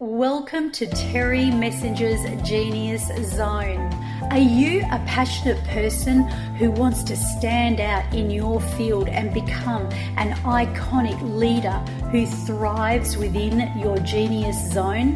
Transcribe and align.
Welcome 0.00 0.72
to 0.72 0.88
Terry 0.88 1.52
Messenger's 1.52 2.20
Genius 2.42 3.06
Zone. 3.30 3.78
Are 4.28 4.38
you 4.38 4.80
a 4.90 4.98
passionate 5.06 5.62
person 5.68 6.24
who 6.58 6.72
wants 6.72 7.04
to 7.04 7.16
stand 7.16 7.78
out 7.78 8.12
in 8.12 8.28
your 8.28 8.60
field 8.60 9.08
and 9.08 9.32
become 9.32 9.82
an 10.16 10.32
iconic 10.42 11.22
leader 11.22 11.78
who 12.10 12.26
thrives 12.26 13.16
within 13.16 13.70
your 13.78 13.96
genius 13.98 14.72
zone? 14.72 15.14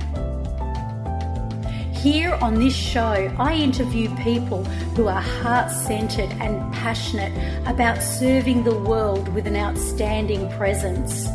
Here 1.92 2.34
on 2.34 2.54
this 2.54 2.76
show, 2.76 3.34
I 3.36 3.54
interview 3.54 4.14
people 4.18 4.62
who 4.94 5.08
are 5.08 5.20
heart 5.20 5.72
centered 5.72 6.30
and 6.38 6.72
passionate 6.72 7.32
about 7.66 8.00
serving 8.00 8.62
the 8.62 8.78
world 8.78 9.26
with 9.34 9.48
an 9.48 9.56
outstanding 9.56 10.48
presence. 10.52 11.28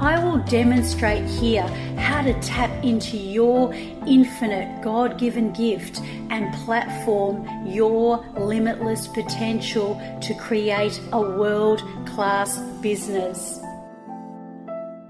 I 0.00 0.18
will 0.18 0.38
demonstrate 0.38 1.26
here 1.26 1.66
how 1.98 2.22
to 2.22 2.32
tap 2.40 2.70
into 2.82 3.18
your 3.18 3.74
infinite 4.06 4.80
God 4.80 5.18
given 5.18 5.52
gift 5.52 6.00
and 6.30 6.54
platform 6.64 7.46
your 7.66 8.24
limitless 8.38 9.08
potential 9.08 10.00
to 10.22 10.34
create 10.36 10.98
a 11.12 11.20
world 11.20 11.82
class 12.06 12.60
business. 12.80 13.60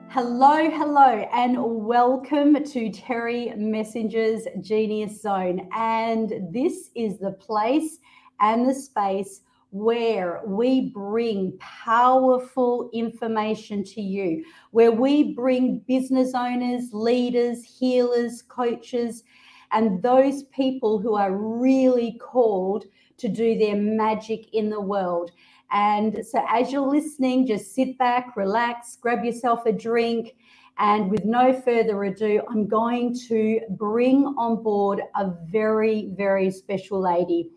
Hello, 0.09 0.69
hello, 0.69 1.25
and 1.33 1.57
welcome 1.87 2.65
to 2.65 2.91
Terry 2.91 3.53
Messenger's 3.57 4.49
Genius 4.61 5.23
Zone. 5.23 5.69
And 5.73 6.53
this 6.53 6.91
is 6.97 7.21
the 7.21 7.31
place 7.31 7.99
and 8.41 8.69
the 8.69 8.75
space 8.75 9.43
where 9.71 10.43
we 10.45 10.91
bring 10.91 11.57
powerful 11.59 12.91
information 12.93 13.85
to 13.85 14.01
you, 14.01 14.45
where 14.73 14.93
we 14.93 15.33
bring 15.35 15.79
business 15.87 16.33
owners, 16.35 16.93
leaders, 16.93 17.65
healers, 17.65 18.43
coaches, 18.43 19.23
and 19.73 20.03
those 20.03 20.43
people 20.45 20.99
who 20.99 21.15
are 21.15 21.33
really 21.33 22.19
called 22.21 22.87
to 23.19 23.29
do 23.29 23.57
their 23.59 23.77
magic 23.77 24.53
in 24.53 24.71
the 24.71 24.81
world. 24.81 25.31
And 25.71 26.27
so, 26.27 26.45
as 26.49 26.73
you're 26.73 26.89
listening, 26.89 27.47
just 27.47 27.75
sit 27.75 27.97
back, 27.97 28.37
relax, 28.37 28.97
grab 28.97 29.25
yourself 29.25 29.67
a 29.67 29.73
drink. 29.73 30.35
And 30.79 31.11
with 31.11 31.25
no 31.25 31.53
further 31.53 32.03
ado, 32.05 32.43
I'm 32.49 32.67
going 32.67 33.15
to 33.29 33.61
bring 33.71 34.25
on 34.39 34.63
board 34.63 35.03
a 35.15 35.31
very, 35.45 36.11
very 36.17 36.51
special 36.51 37.01
lady. 37.01 37.51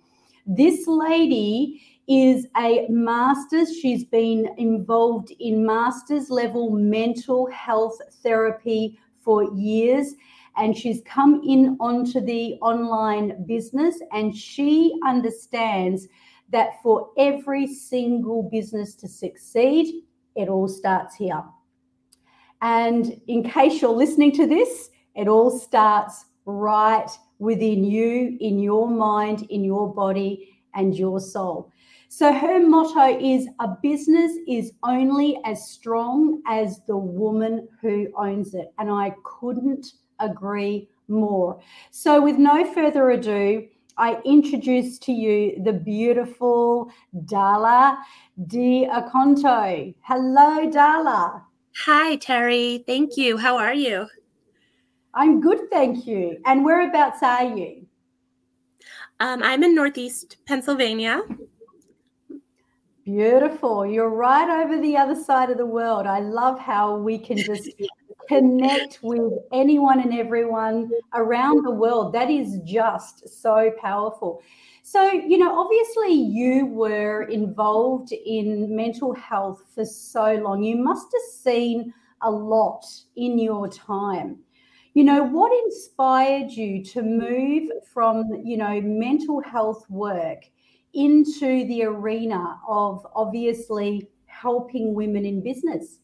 This 0.46 0.88
lady 0.88 1.82
is 2.08 2.48
a 2.58 2.86
master's. 2.90 3.78
She's 3.78 4.04
been 4.04 4.50
involved 4.58 5.32
in 5.40 5.66
master's 5.66 6.30
level 6.30 6.70
mental 6.70 7.50
health 7.52 7.98
therapy 8.22 9.00
for 9.22 9.44
years 9.56 10.14
and 10.58 10.78
she's 10.78 11.02
come 11.06 11.42
in 11.48 11.78
onto 11.80 12.22
the 12.22 12.56
online 12.62 13.44
business 13.46 14.00
and 14.12 14.36
she 14.36 14.94
understands 15.06 16.08
that 16.50 16.82
for 16.84 17.10
every 17.18 17.66
single 17.66 18.44
business 18.44 18.94
to 18.96 19.08
succeed, 19.08 20.04
it 20.36 20.50
all 20.50 20.68
starts 20.68 21.16
here. 21.16 21.44
And 22.62 23.20
in 23.28 23.44
case 23.44 23.82
you're 23.82 23.92
listening 23.92 24.32
to 24.34 24.46
this, 24.46 24.90
it 25.16 25.28
all 25.28 25.50
starts 25.50 26.26
right 26.46 27.10
within 27.40 27.84
you, 27.84 28.38
in 28.40 28.60
your 28.60 28.88
mind, 28.88 29.48
in 29.50 29.64
your 29.64 29.94
body, 29.94 30.50
and 30.76 30.96
your 30.96 31.20
soul. 31.20 31.72
So 32.16 32.32
her 32.32 32.60
motto 32.60 33.18
is 33.20 33.48
a 33.60 33.70
business 33.82 34.34
is 34.48 34.74
only 34.84 35.40
as 35.46 35.72
strong 35.72 36.44
as 36.46 36.80
the 36.86 36.96
woman 36.96 37.68
who 37.82 38.08
owns 38.16 38.54
it. 38.54 38.72
And 38.78 38.92
I 38.92 39.16
couldn't 39.24 39.94
agree 40.20 40.90
more. 41.08 41.60
So, 41.90 42.22
with 42.22 42.38
no 42.38 42.72
further 42.72 43.10
ado, 43.10 43.68
I 43.98 44.22
introduce 44.26 45.00
to 45.00 45.12
you 45.12 45.60
the 45.64 45.74
beautiful 45.74 46.92
Dala 47.26 47.98
Di 48.46 48.86
Aconto. 48.86 49.96
Hello, 50.02 50.70
Darla. 50.70 51.42
Hi, 51.78 52.18
Terry. 52.18 52.84
Thank 52.86 53.18
you. 53.18 53.38
How 53.38 53.58
are 53.58 53.74
you? 53.74 54.06
I'm 55.16 55.42
good, 55.42 55.62
thank 55.72 56.06
you. 56.06 56.38
And 56.46 56.64
whereabouts 56.64 57.24
are 57.24 57.58
you? 57.58 57.88
Um, 59.20 59.42
I'm 59.42 59.64
in 59.64 59.74
Northeast 59.74 60.38
Pennsylvania. 60.46 61.24
Beautiful. 63.06 63.86
You're 63.86 64.10
right 64.10 64.64
over 64.64 64.82
the 64.82 64.96
other 64.96 65.16
side 65.16 65.50
of 65.50 65.58
the 65.58 65.66
world. 65.66 66.08
I 66.08 66.20
love 66.20 66.58
how 66.58 66.96
we 66.96 67.18
can 67.18 67.38
just 67.44 67.70
connect 68.30 69.00
with 69.02 69.34
anyone 69.52 70.00
and 70.00 70.14
everyone 70.14 70.90
around 71.14 71.66
the 71.66 71.72
world. 71.72 72.14
That 72.14 72.30
is 72.30 72.60
just 72.64 73.28
so 73.42 73.72
powerful. 73.82 74.42
So, 74.84 75.12
you 75.12 75.38
know, 75.38 75.60
obviously 75.60 76.14
you 76.14 76.66
were 76.68 77.24
involved 77.24 78.14
in 78.14 78.74
mental 78.74 79.14
health 79.14 79.64
for 79.76 79.84
so 79.84 80.36
long. 80.36 80.64
You 80.64 80.78
must 80.78 81.08
have 81.14 81.54
seen 81.54 81.94
a 82.22 82.32
lot 82.32 82.86
in 83.18 83.38
your 83.38 83.68
time. 83.68 84.40
You 84.94 85.04
know, 85.04 85.24
what 85.24 85.52
inspired 85.66 86.52
you 86.52 86.84
to 86.86 87.02
move 87.02 87.70
from, 87.94 88.30
you 88.46 88.56
know, 88.56 88.80
mental 88.80 89.42
health 89.42 89.84
work 89.90 90.46
into 90.94 91.66
the 91.68 91.84
arena 91.84 92.60
of 92.68 93.06
obviously 93.16 94.10
helping 94.26 94.94
women 94.94 95.26
in 95.26 95.42
business? 95.42 96.00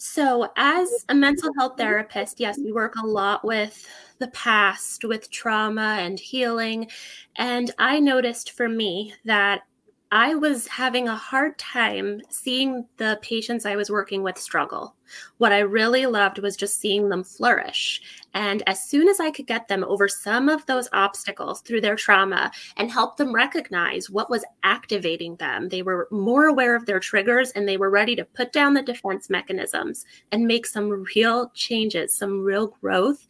So, 0.00 0.48
as 0.56 0.88
a 1.08 1.14
mental 1.14 1.50
health 1.58 1.74
therapist, 1.76 2.38
yes, 2.38 2.56
we 2.56 2.70
work 2.70 2.94
a 2.94 3.06
lot 3.06 3.44
with 3.44 3.88
the 4.20 4.28
past, 4.28 5.04
with 5.04 5.30
trauma 5.30 5.96
and 5.98 6.20
healing. 6.20 6.88
And 7.36 7.72
I 7.78 7.98
noticed 7.98 8.52
for 8.52 8.68
me 8.68 9.14
that 9.24 9.62
I 10.10 10.34
was 10.34 10.66
having 10.66 11.06
a 11.06 11.14
hard 11.14 11.58
time 11.58 12.22
seeing 12.30 12.86
the 12.96 13.18
patients 13.20 13.66
I 13.66 13.76
was 13.76 13.90
working 13.90 14.22
with 14.22 14.38
struggle. 14.38 14.94
What 15.36 15.52
I 15.52 15.58
really 15.58 16.06
loved 16.06 16.38
was 16.38 16.56
just 16.56 16.80
seeing 16.80 17.10
them 17.10 17.22
flourish. 17.22 18.00
And 18.32 18.62
as 18.66 18.88
soon 18.88 19.08
as 19.08 19.20
I 19.20 19.30
could 19.30 19.46
get 19.46 19.68
them 19.68 19.84
over 19.84 20.08
some 20.08 20.48
of 20.48 20.64
those 20.64 20.88
obstacles 20.94 21.60
through 21.60 21.82
their 21.82 21.96
trauma 21.96 22.50
and 22.78 22.90
help 22.90 23.18
them 23.18 23.34
recognize 23.34 24.08
what 24.08 24.30
was 24.30 24.44
activating 24.62 25.36
them, 25.36 25.68
they 25.68 25.82
were 25.82 26.08
more 26.10 26.46
aware 26.46 26.74
of 26.74 26.86
their 26.86 27.00
triggers 27.00 27.50
and 27.50 27.68
they 27.68 27.76
were 27.76 27.90
ready 27.90 28.16
to 28.16 28.24
put 28.24 28.50
down 28.52 28.72
the 28.72 28.82
defense 28.82 29.28
mechanisms 29.28 30.06
and 30.32 30.46
make 30.46 30.66
some 30.66 31.04
real 31.14 31.50
changes, 31.54 32.16
some 32.16 32.40
real 32.40 32.68
growth. 32.80 33.26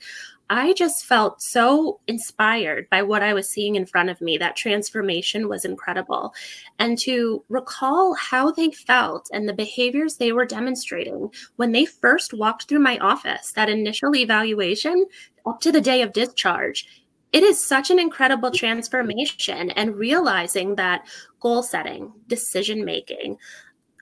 I 0.51 0.73
just 0.73 1.05
felt 1.05 1.43
so 1.43 2.01
inspired 2.07 2.89
by 2.91 3.03
what 3.03 3.23
I 3.23 3.35
was 3.35 3.49
seeing 3.49 3.77
in 3.77 3.85
front 3.85 4.09
of 4.09 4.21
me. 4.21 4.39
That 4.39 4.57
transformation 4.57 5.49
was 5.49 5.65
incredible. 5.65 6.33
And 6.79 6.99
to 7.01 7.45
recall 7.51 8.15
how 8.15 8.51
they 8.51 8.71
felt 8.71 9.29
and 9.33 9.47
the 9.47 9.53
behaviors 9.53 10.17
they 10.17 10.33
were 10.33 10.47
demonstrating 10.47 11.31
when 11.57 11.73
they 11.73 11.85
first 11.85 12.33
walked 12.33 12.69
through 12.69 12.79
my 12.79 12.97
office, 12.99 13.53
that 13.53 13.69
initial 13.69 14.15
evaluation 14.17 15.05
up 15.47 15.61
to 15.61 15.73
the 15.73 15.83
day 15.83 16.01
of 16.01 16.15
discharge, 16.15 16.87
it 17.33 17.43
is 17.43 17.63
such 17.63 17.91
an 17.91 17.99
incredible 17.99 18.51
transformation 18.51 19.71
and 19.73 19.97
realizing 19.97 20.77
that 20.77 21.07
goal 21.41 21.63
setting, 21.63 22.11
decision 22.27 22.85
making, 22.87 23.37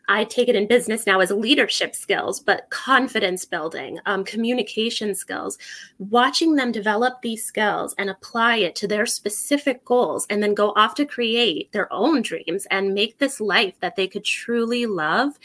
I 0.09 0.25
take 0.25 0.49
it 0.49 0.55
in 0.55 0.67
business 0.67 1.07
now 1.07 1.21
as 1.21 1.31
leadership 1.31 1.95
skills, 1.95 2.41
but 2.41 2.71
confidence 2.71 3.45
building, 3.45 3.99
um, 4.07 4.25
communication 4.25 5.15
skills, 5.15 5.59
watching 5.99 6.55
them 6.55 6.73
develop 6.73 7.21
these 7.23 7.45
skills 7.45 7.95
and 7.99 8.11
apply 8.11 8.57
it 8.57 8.77
to 8.77 8.89
their 8.89 9.07
specific 9.07 9.85
goals, 9.85 10.27
and 10.31 10.43
then 10.43 10.55
go 10.55 10.73
off 10.77 10.95
to 10.95 11.05
create 11.05 11.73
their 11.73 11.93
own 11.93 12.23
dreams 12.23 12.67
and 12.71 12.95
make 12.95 13.19
this 13.19 13.41
life 13.41 13.75
that 13.81 13.97
they 13.97 14.07
could 14.07 14.25
truly 14.25 14.87
love. 14.87 15.39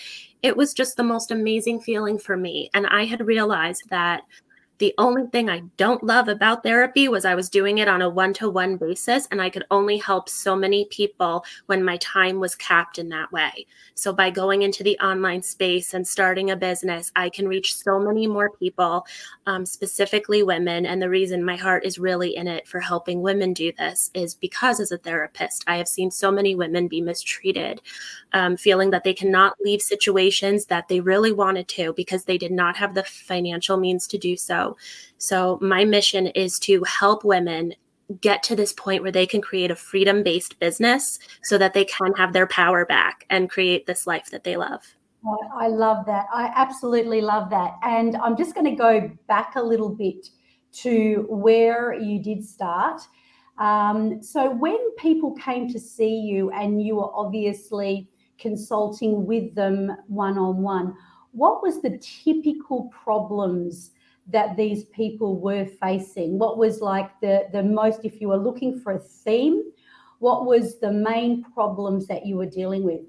It 0.44 0.56
was 0.56 0.74
just 0.74 0.98
the 0.98 1.04
most 1.04 1.32
amazing 1.32 1.82
feeling 1.82 2.18
for 2.18 2.38
me. 2.38 2.70
And 2.74 2.88
I 2.88 3.06
had 3.06 3.26
realized 3.26 3.90
that 3.90 4.24
the 4.82 4.96
only 4.98 5.28
thing 5.28 5.48
I 5.48 5.60
don't 5.78 6.04
love 6.04 6.28
about 6.28 6.64
therapy 6.64 7.08
was 7.08 7.24
I 7.24 7.36
was 7.36 7.52
doing 7.52 7.78
it 7.78 7.88
on 7.88 8.02
a 8.02 8.10
one 8.10 8.34
to 8.34 8.50
one 8.50 8.78
basis, 8.78 9.28
and 9.30 9.40
I 9.40 9.48
could 9.48 9.64
only 9.70 10.00
help 10.00 10.28
so 10.28 10.56
many 10.56 10.86
people 10.86 11.46
when 11.68 11.86
my 11.86 11.98
time 11.98 12.40
was 12.40 12.56
capped 12.56 12.98
in 12.98 13.08
that 13.10 13.32
way. 13.32 13.68
So, 13.94 14.12
by 14.12 14.32
going 14.32 14.64
into 14.64 14.84
the 14.84 14.98
online 14.98 15.44
space 15.44 15.94
and 15.94 16.06
starting 16.06 16.50
a 16.50 16.56
business, 16.56 17.12
I 17.16 17.30
can 17.30 17.48
reach 17.48 17.76
so 17.76 18.00
many 18.00 18.26
more 18.26 18.50
people, 18.58 19.06
um, 19.46 19.68
specifically 19.68 20.42
women. 20.42 20.88
And 20.88 21.00
the 21.00 21.10
reason 21.10 21.46
my 21.46 21.58
heart 21.58 21.86
is 21.86 22.00
really 22.00 22.36
in 22.36 22.48
it 22.48 22.68
for 22.68 22.80
helping 22.80 23.22
women 23.22 23.54
do 23.54 23.72
this 23.78 24.10
is 24.16 24.34
because, 24.34 24.80
as 24.80 24.92
a 24.92 24.98
therapist, 24.98 25.64
I 25.68 25.78
have 25.78 25.88
seen 25.88 26.10
so 26.10 26.32
many 26.32 26.56
women 26.56 26.88
be 26.88 27.02
mistreated, 27.02 27.84
um, 28.34 28.58
feeling 28.58 28.90
that 28.90 29.04
they 29.04 29.14
cannot 29.14 29.58
leave 29.62 29.84
situations 29.84 30.66
that 30.66 30.88
they 30.88 31.02
really 31.02 31.32
wanted 31.32 31.68
to 31.68 31.94
because 31.94 32.24
they 32.24 32.40
did 32.40 32.52
not 32.52 32.76
have 32.78 32.96
the 32.96 33.04
financial 33.04 33.78
means 33.78 34.08
to 34.08 34.18
do 34.18 34.36
so 34.36 34.71
so, 35.18 35.58
my 35.62 35.86
mission 35.86 36.28
is 36.28 36.60
to 36.60 36.84
help 36.84 37.24
women 37.24 37.74
get 38.20 38.44
to 38.44 38.56
this 38.56 38.74
point 38.74 39.04
where 39.04 39.12
they 39.12 39.26
can 39.26 39.42
create 39.42 39.72
a 39.72 39.76
freedom 39.76 40.24
based 40.24 40.60
business 40.60 41.20
so 41.44 41.58
that 41.58 41.74
they 41.74 41.86
can 41.86 42.14
have 42.14 42.34
their 42.34 42.48
power 42.48 42.86
back 42.86 43.26
and 43.30 43.50
create 43.50 43.86
this 43.86 44.06
life 44.06 44.30
that 44.32 44.44
they 44.44 44.58
love. 44.58 44.96
I 45.56 45.68
love 45.68 46.06
that. 46.08 46.26
I 46.34 46.52
absolutely 46.56 47.22
love 47.22 47.50
that. 47.52 47.76
And 47.84 48.18
I'm 48.18 48.36
just 48.36 48.56
going 48.56 48.66
to 48.66 48.76
go 48.76 49.12
back 49.28 49.56
a 49.56 49.62
little 49.62 49.90
bit 49.90 50.28
to 50.74 51.28
where 51.30 51.94
you 51.94 52.22
did 52.22 52.44
start. 52.44 53.02
Um, 53.58 54.24
so, 54.24 54.50
when 54.50 54.80
people 54.96 55.34
came 55.34 55.70
to 55.70 55.80
see 55.80 56.20
you 56.20 56.50
and 56.52 56.82
you 56.82 56.96
were 56.96 57.12
obviously 57.14 58.10
consulting 58.40 59.26
with 59.28 59.54
them 59.54 59.96
one 60.08 60.38
on 60.38 60.58
one, 60.64 60.96
what 61.32 61.62
was 61.62 61.82
the 61.82 62.00
typical 62.00 62.86
problems 62.86 63.92
that 64.28 64.56
these 64.56 64.86
people 64.86 65.40
were 65.40 65.66
facing? 65.66 66.38
What 66.38 66.58
was 66.58 66.82
like 66.82 67.20
the, 67.22 67.48
the 67.52 67.64
most, 67.64 68.02
if 68.04 68.22
you 68.22 68.30
were 68.30 68.38
looking 68.38 68.80
for 68.80 68.94
a 68.94 69.00
theme, 69.00 69.64
what 70.20 70.46
was 70.46 70.80
the 70.80 70.92
main 70.92 71.44
problems 71.54 72.08
that 72.08 72.26
you 72.26 72.38
were 72.38 72.46
dealing 72.46 72.84
with? 72.84 73.02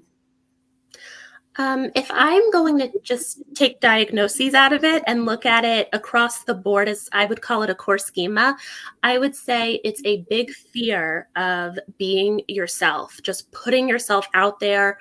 Um, 1.57 1.91
if 1.93 2.09
I'm 2.11 2.49
going 2.51 2.79
to 2.79 2.91
just 3.03 3.43
take 3.53 3.79
diagnoses 3.79 4.55
out 4.55 4.73
of 4.73 4.83
it 4.83 5.03
and 5.05 5.25
look 5.25 5.45
at 5.45 5.63
it 5.63 5.87
across 5.93 6.43
the 6.43 6.55
board, 6.55 6.89
as 6.89 7.07
I 7.11 7.25
would 7.25 7.41
call 7.41 7.61
it 7.61 7.69
a 7.69 7.75
core 7.75 7.99
schema, 7.99 8.57
I 9.03 9.19
would 9.19 9.35
say 9.35 9.79
it's 9.83 10.01
a 10.03 10.25
big 10.29 10.49
fear 10.51 11.27
of 11.35 11.77
being 11.99 12.41
yourself, 12.47 13.19
just 13.21 13.51
putting 13.51 13.87
yourself 13.87 14.27
out 14.33 14.59
there 14.59 14.97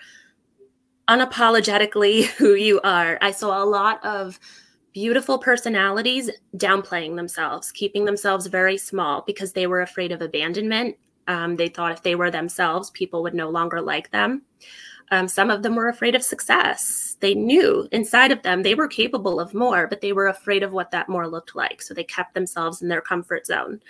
unapologetically 1.08 2.24
who 2.36 2.54
you 2.54 2.80
are. 2.82 3.16
I 3.22 3.30
saw 3.30 3.62
a 3.62 3.64
lot 3.64 4.04
of 4.04 4.38
beautiful 4.92 5.38
personalities 5.38 6.30
downplaying 6.56 7.16
themselves, 7.16 7.72
keeping 7.72 8.04
themselves 8.04 8.46
very 8.46 8.76
small 8.76 9.22
because 9.26 9.52
they 9.52 9.66
were 9.66 9.82
afraid 9.82 10.12
of 10.12 10.22
abandonment. 10.22 10.96
Um, 11.28 11.56
they 11.56 11.68
thought 11.68 11.92
if 11.92 12.02
they 12.02 12.14
were 12.14 12.30
themselves, 12.30 12.90
people 12.90 13.22
would 13.22 13.34
no 13.34 13.48
longer 13.48 13.80
like 13.80 14.10
them. 14.10 14.42
Um, 15.10 15.28
some 15.28 15.50
of 15.50 15.62
them 15.62 15.76
were 15.76 15.88
afraid 15.88 16.14
of 16.14 16.22
success. 16.22 17.16
They 17.20 17.34
knew 17.34 17.86
inside 17.92 18.32
of 18.32 18.42
them 18.42 18.62
they 18.62 18.74
were 18.74 18.88
capable 18.88 19.38
of 19.40 19.52
more, 19.52 19.86
but 19.86 20.00
they 20.00 20.12
were 20.12 20.28
afraid 20.28 20.62
of 20.62 20.72
what 20.72 20.90
that 20.90 21.08
more 21.08 21.28
looked 21.28 21.54
like. 21.54 21.82
So 21.82 21.92
they 21.92 22.04
kept 22.04 22.32
themselves 22.34 22.80
in 22.80 22.88
their 22.88 23.02
comfort 23.02 23.46
zone. 23.46 23.80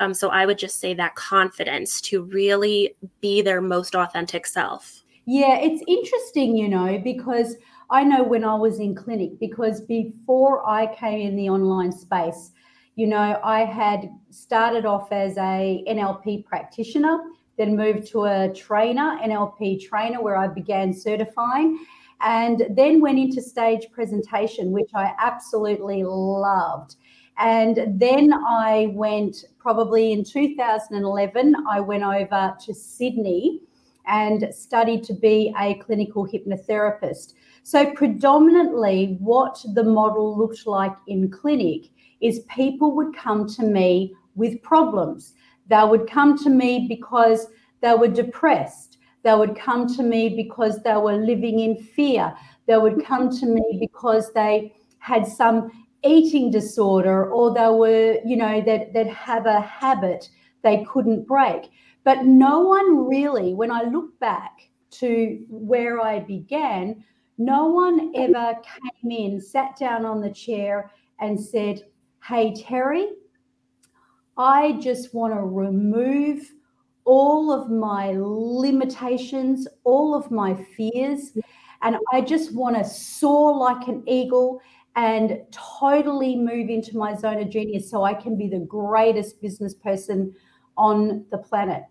Um, 0.00 0.12
so 0.12 0.30
I 0.30 0.46
would 0.46 0.58
just 0.58 0.80
say 0.80 0.92
that 0.94 1.14
confidence 1.14 2.00
to 2.02 2.22
really 2.22 2.96
be 3.20 3.40
their 3.40 3.60
most 3.60 3.94
authentic 3.94 4.46
self. 4.46 5.04
Yeah, 5.26 5.58
it's 5.58 5.82
interesting, 5.86 6.56
you 6.56 6.68
know, 6.68 7.00
because 7.02 7.54
I 7.90 8.04
know 8.04 8.22
when 8.22 8.44
I 8.44 8.54
was 8.54 8.80
in 8.80 8.94
clinic, 8.94 9.38
because 9.38 9.80
before 9.80 10.68
I 10.68 10.94
came 10.94 11.20
in 11.20 11.36
the 11.36 11.48
online 11.48 11.92
space, 11.92 12.52
you 12.96 13.06
know, 13.06 13.40
I 13.42 13.64
had 13.64 14.08
started 14.30 14.86
off 14.86 15.12
as 15.12 15.36
a 15.36 15.84
NLP 15.88 16.44
practitioner 16.44 17.18
then 17.56 17.76
moved 17.76 18.06
to 18.08 18.24
a 18.24 18.52
trainer, 18.52 19.18
NLP 19.22 19.86
trainer, 19.86 20.20
where 20.20 20.36
I 20.36 20.48
began 20.48 20.92
certifying, 20.92 21.84
and 22.20 22.66
then 22.70 23.00
went 23.00 23.18
into 23.18 23.40
stage 23.40 23.86
presentation, 23.92 24.72
which 24.72 24.90
I 24.94 25.12
absolutely 25.18 26.02
loved. 26.04 26.96
And 27.38 28.00
then 28.00 28.32
I 28.32 28.92
went 28.94 29.44
probably 29.58 30.12
in 30.12 30.24
2011, 30.24 31.54
I 31.68 31.80
went 31.80 32.04
over 32.04 32.56
to 32.64 32.74
Sydney 32.74 33.60
and 34.06 34.54
studied 34.54 35.02
to 35.04 35.14
be 35.14 35.52
a 35.58 35.74
clinical 35.74 36.26
hypnotherapist. 36.26 37.34
So, 37.66 37.92
predominantly, 37.92 39.16
what 39.20 39.64
the 39.72 39.84
model 39.84 40.36
looked 40.36 40.66
like 40.66 40.94
in 41.06 41.30
clinic 41.30 41.86
is 42.20 42.40
people 42.40 42.94
would 42.94 43.16
come 43.16 43.48
to 43.48 43.62
me 43.62 44.14
with 44.34 44.62
problems. 44.62 45.32
They 45.68 45.82
would 45.82 46.06
come 46.06 46.36
to 46.44 46.50
me 46.50 46.86
because 46.86 47.46
they 47.80 47.94
were 47.94 48.08
depressed. 48.08 48.98
They 49.22 49.34
would 49.34 49.56
come 49.56 49.86
to 49.96 50.02
me 50.02 50.28
because 50.36 50.82
they 50.82 50.94
were 50.96 51.16
living 51.16 51.60
in 51.60 51.76
fear. 51.76 52.34
They 52.66 52.76
would 52.76 53.02
come 53.02 53.30
to 53.30 53.46
me 53.46 53.78
because 53.80 54.30
they 54.34 54.74
had 54.98 55.26
some 55.26 55.70
eating 56.04 56.50
disorder 56.50 57.32
or 57.32 57.54
they 57.54 57.70
were, 57.70 58.18
you 58.26 58.36
know, 58.36 58.60
that, 58.60 58.92
that 58.92 59.06
have 59.06 59.46
a 59.46 59.62
habit 59.62 60.28
they 60.62 60.84
couldn't 60.84 61.26
break. 61.26 61.70
But 62.04 62.26
no 62.26 62.60
one 62.60 63.08
really, 63.08 63.54
when 63.54 63.70
I 63.70 63.84
look 63.84 64.18
back 64.20 64.68
to 65.00 65.42
where 65.48 66.02
I 66.02 66.20
began, 66.20 67.02
no 67.38 67.66
one 67.66 68.12
ever 68.14 68.56
came 68.62 69.10
in, 69.10 69.40
sat 69.40 69.76
down 69.76 70.04
on 70.04 70.20
the 70.20 70.30
chair, 70.30 70.90
and 71.20 71.40
said, 71.40 71.82
Hey, 72.22 72.54
Terry, 72.54 73.08
I 74.36 74.72
just 74.80 75.14
want 75.14 75.34
to 75.34 75.40
remove 75.40 76.52
all 77.04 77.52
of 77.52 77.70
my 77.70 78.14
limitations, 78.16 79.68
all 79.84 80.14
of 80.14 80.30
my 80.30 80.54
fears, 80.76 81.36
and 81.82 81.98
I 82.12 82.20
just 82.22 82.54
want 82.54 82.76
to 82.76 82.84
soar 82.84 83.54
like 83.54 83.88
an 83.88 84.02
eagle 84.06 84.60
and 84.96 85.42
totally 85.50 86.36
move 86.36 86.70
into 86.70 86.96
my 86.96 87.14
zone 87.14 87.42
of 87.42 87.50
genius 87.50 87.90
so 87.90 88.04
I 88.04 88.14
can 88.14 88.36
be 88.38 88.48
the 88.48 88.60
greatest 88.60 89.40
business 89.40 89.74
person 89.74 90.34
on 90.76 91.26
the 91.30 91.38
planet. 91.38 91.82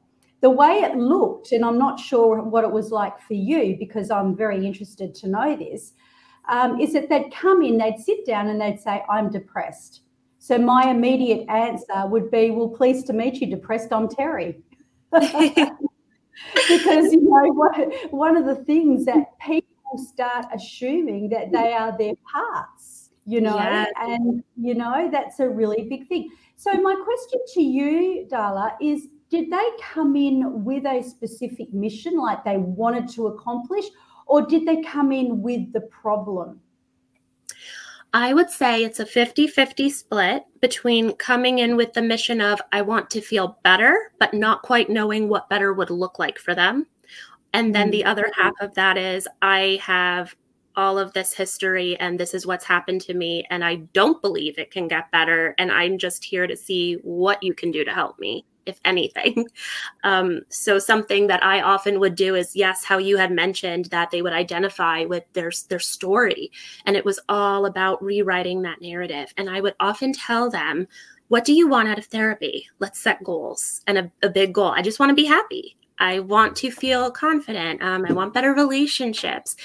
The 0.43 0.49
way 0.49 0.81
it 0.81 0.97
looked, 0.97 1.53
and 1.53 1.63
I'm 1.63 1.77
not 1.77 1.97
sure 1.97 2.43
what 2.43 2.65
it 2.65 2.71
was 2.71 2.91
like 2.91 3.17
for 3.21 3.33
you 3.33 3.77
because 3.79 4.11
I'm 4.11 4.35
very 4.35 4.67
interested 4.67 5.15
to 5.15 5.29
know 5.29 5.55
this, 5.55 5.93
um, 6.49 6.81
is 6.81 6.91
that 6.91 7.07
they'd 7.07 7.33
come 7.33 7.61
in, 7.61 7.77
they'd 7.77 7.97
sit 7.97 8.25
down 8.25 8.49
and 8.49 8.59
they'd 8.59 8.77
say, 8.77 9.03
I'm 9.09 9.31
depressed. 9.31 10.01
So 10.39 10.57
my 10.57 10.89
immediate 10.89 11.47
answer 11.47 12.05
would 12.07 12.29
be, 12.29 12.51
Well, 12.51 12.67
pleased 12.67 13.07
to 13.07 13.13
meet 13.13 13.35
you, 13.35 13.47
depressed. 13.47 13.93
I'm 13.93 14.09
Terry. 14.09 14.61
because, 15.13 17.13
you 17.13 17.21
know, 17.21 17.53
one, 17.53 17.91
one 18.09 18.35
of 18.35 18.45
the 18.45 18.65
things 18.65 19.05
that 19.05 19.23
people 19.39 19.69
start 19.95 20.47
assuming 20.53 21.29
that 21.29 21.53
they 21.53 21.71
are 21.71 21.97
their 21.97 22.15
parts, 22.29 23.11
you 23.25 23.39
know, 23.39 23.55
yeah. 23.55 23.85
and, 24.01 24.43
you 24.59 24.75
know, 24.75 25.07
that's 25.09 25.39
a 25.39 25.47
really 25.47 25.87
big 25.87 26.09
thing. 26.09 26.29
So, 26.57 26.73
my 26.73 26.95
question 26.95 27.39
to 27.53 27.61
you, 27.61 28.27
Darla, 28.29 28.73
is 28.81 29.07
did 29.33 29.49
they 29.49 29.69
come 29.81 30.15
in 30.15 30.63
with 30.63 30.85
a 30.85 31.01
specific 31.01 31.73
mission, 31.73 32.19
like 32.19 32.45
they 32.45 32.57
wanted 32.57 33.09
to 33.09 33.25
accomplish, 33.25 33.85
or 34.27 34.45
did 34.45 34.63
they 34.67 34.83
come 34.83 35.11
in 35.11 35.41
with 35.41 35.73
the 35.73 35.81
problem? 35.81 36.61
I 38.13 38.35
would 38.35 38.51
say 38.51 38.83
it's 38.83 38.99
a 38.99 39.07
50 39.07 39.47
50 39.47 39.89
split 39.89 40.43
between 40.61 41.13
coming 41.13 41.57
in 41.57 41.75
with 41.75 41.93
the 41.93 42.01
mission 42.03 42.41
of, 42.41 42.61
I 42.71 42.83
want 42.83 43.09
to 43.09 43.21
feel 43.21 43.57
better, 43.63 44.11
but 44.19 44.35
not 44.35 44.61
quite 44.61 44.91
knowing 44.91 45.29
what 45.29 45.49
better 45.49 45.73
would 45.73 45.89
look 45.89 46.19
like 46.19 46.37
for 46.37 46.53
them. 46.53 46.85
And 47.53 47.73
then 47.73 47.89
the 47.89 48.03
mm. 48.03 48.05
other 48.05 48.29
half 48.37 48.53
of 48.61 48.75
that 48.75 48.99
is, 48.99 49.27
I 49.41 49.79
have 49.81 50.35
all 50.75 50.99
of 50.99 51.11
this 51.13 51.33
history 51.33 51.97
and 51.99 52.19
this 52.19 52.35
is 52.35 52.45
what's 52.45 52.65
happened 52.65 53.01
to 53.01 53.15
me. 53.15 53.45
And 53.49 53.65
I 53.65 53.77
don't 53.93 54.21
believe 54.21 54.59
it 54.59 54.69
can 54.69 54.87
get 54.87 55.11
better. 55.11 55.55
And 55.57 55.71
I'm 55.71 55.97
just 55.97 56.23
here 56.23 56.45
to 56.45 56.55
see 56.55 56.99
what 57.01 57.41
you 57.41 57.55
can 57.55 57.71
do 57.71 57.83
to 57.83 57.91
help 57.91 58.19
me 58.19 58.45
if 58.65 58.79
anything. 58.85 59.47
Um, 60.05 60.41
so 60.49 60.79
something 60.79 61.27
that 61.27 61.43
I 61.43 61.61
often 61.61 61.99
would 61.99 62.15
do 62.15 62.35
is 62.35 62.57
yes, 62.57 62.83
how 62.83 62.97
you 62.97 63.15
had 63.15 63.31
mentioned 63.31 63.85
that 63.85 64.11
they 64.11 64.21
would 64.21 64.33
identify 64.33 65.05
with 65.05 65.23
their 65.31 65.51
their 65.69 65.79
story, 65.79 66.51
and 66.85 66.97
it 66.97 67.05
was 67.05 67.21
all 67.29 67.65
about 67.65 68.03
rewriting 68.03 68.61
that 68.63 68.81
narrative. 68.81 69.33
And 69.37 69.49
I 69.49 69.61
would 69.61 69.75
often 69.79 70.11
tell 70.11 70.49
them, 70.49 70.87
"What 71.29 71.45
do 71.45 71.53
you 71.53 71.69
want 71.69 71.87
out 71.87 71.97
of 71.99 72.05
therapy? 72.05 72.67
Let's 72.79 72.99
set 72.99 73.23
goals 73.23 73.81
and 73.87 73.97
a, 73.97 74.11
a 74.23 74.29
big 74.29 74.53
goal. 74.53 74.71
I 74.71 74.81
just 74.81 74.99
want 74.99 75.09
to 75.09 75.15
be 75.15 75.25
happy. 75.25 75.77
I 75.99 76.19
want 76.19 76.57
to 76.57 76.71
feel 76.71 77.09
confident. 77.09 77.81
Um, 77.81 78.05
I 78.07 78.11
want 78.13 78.33
better 78.33 78.53
relationships." 78.53 79.55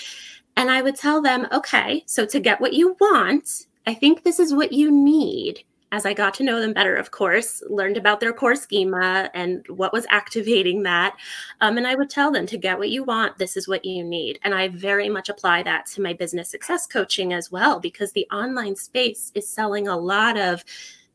And 0.57 0.71
I 0.71 0.83
would 0.83 0.97
tell 0.97 1.21
them, 1.21 1.49
"Okay, 1.51 2.05
so 2.07 2.25
to 2.27 2.39
get 2.39 2.61
what 2.61 2.75
you 2.75 2.97
want." 3.01 3.67
I 3.87 3.95
think 3.95 4.23
this 4.23 4.39
is 4.39 4.53
what 4.55 4.73
you 4.73 4.93
need 4.93 5.65
as 5.93 6.05
I 6.05 6.13
got 6.13 6.35
to 6.35 6.45
know 6.45 6.61
them 6.61 6.73
better, 6.73 6.95
of 6.95 7.11
course, 7.11 7.63
learned 7.69 7.97
about 7.97 8.21
their 8.21 8.33
core 8.33 8.57
schema 8.57 9.31
and 9.35 9.67
what 9.69 9.93
was 9.93 10.07
activating 10.11 10.83
that. 10.83 11.17
Um, 11.61 11.79
and 11.79 11.87
I 11.87 11.95
would 11.95 12.11
tell 12.11 12.31
them 12.31 12.47
to 12.47 12.59
get 12.59 12.79
what 12.79 12.91
you 12.91 13.05
want, 13.05 13.39
this 13.39 13.57
is 13.57 13.69
what 13.69 13.85
you 13.85 14.05
need. 14.05 14.39
And 14.43 14.55
I 14.55 14.69
very 14.69 15.09
much 15.09 15.29
apply 15.29 15.63
that 15.63 15.87
to 15.87 16.03
my 16.03 16.13
business 16.13 16.51
success 16.51 16.87
coaching 16.87 17.33
as 17.33 17.51
well, 17.51 17.81
because 17.81 18.13
the 18.13 18.27
online 18.31 18.77
space 18.77 19.33
is 19.35 19.49
selling 19.49 19.89
a 19.89 19.97
lot 19.97 20.37
of 20.37 20.65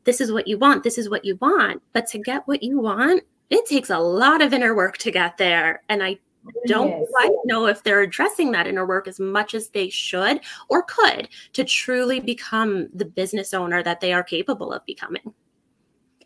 this 0.04 0.20
is 0.20 0.32
what 0.32 0.46
you 0.46 0.58
want, 0.58 0.84
this 0.84 0.98
is 0.98 1.08
what 1.08 1.24
you 1.24 1.36
want. 1.36 1.82
But 1.92 2.06
to 2.08 2.18
get 2.18 2.46
what 2.46 2.62
you 2.62 2.80
want, 2.80 3.22
it 3.50 3.66
takes 3.66 3.90
a 3.90 3.98
lot 3.98 4.42
of 4.42 4.52
inner 4.52 4.74
work 4.74 4.98
to 4.98 5.10
get 5.10 5.38
there. 5.38 5.82
And 5.88 6.02
I 6.02 6.18
don't 6.66 6.88
yes. 6.88 7.06
quite 7.10 7.30
know 7.44 7.66
if 7.66 7.82
they're 7.82 8.02
addressing 8.02 8.52
that 8.52 8.66
inner 8.66 8.86
work 8.86 9.08
as 9.08 9.18
much 9.20 9.54
as 9.54 9.68
they 9.68 9.88
should 9.88 10.40
or 10.68 10.82
could 10.82 11.28
to 11.52 11.64
truly 11.64 12.20
become 12.20 12.88
the 12.94 13.04
business 13.04 13.54
owner 13.54 13.82
that 13.82 14.00
they 14.00 14.12
are 14.12 14.22
capable 14.22 14.72
of 14.72 14.84
becoming. 14.86 15.32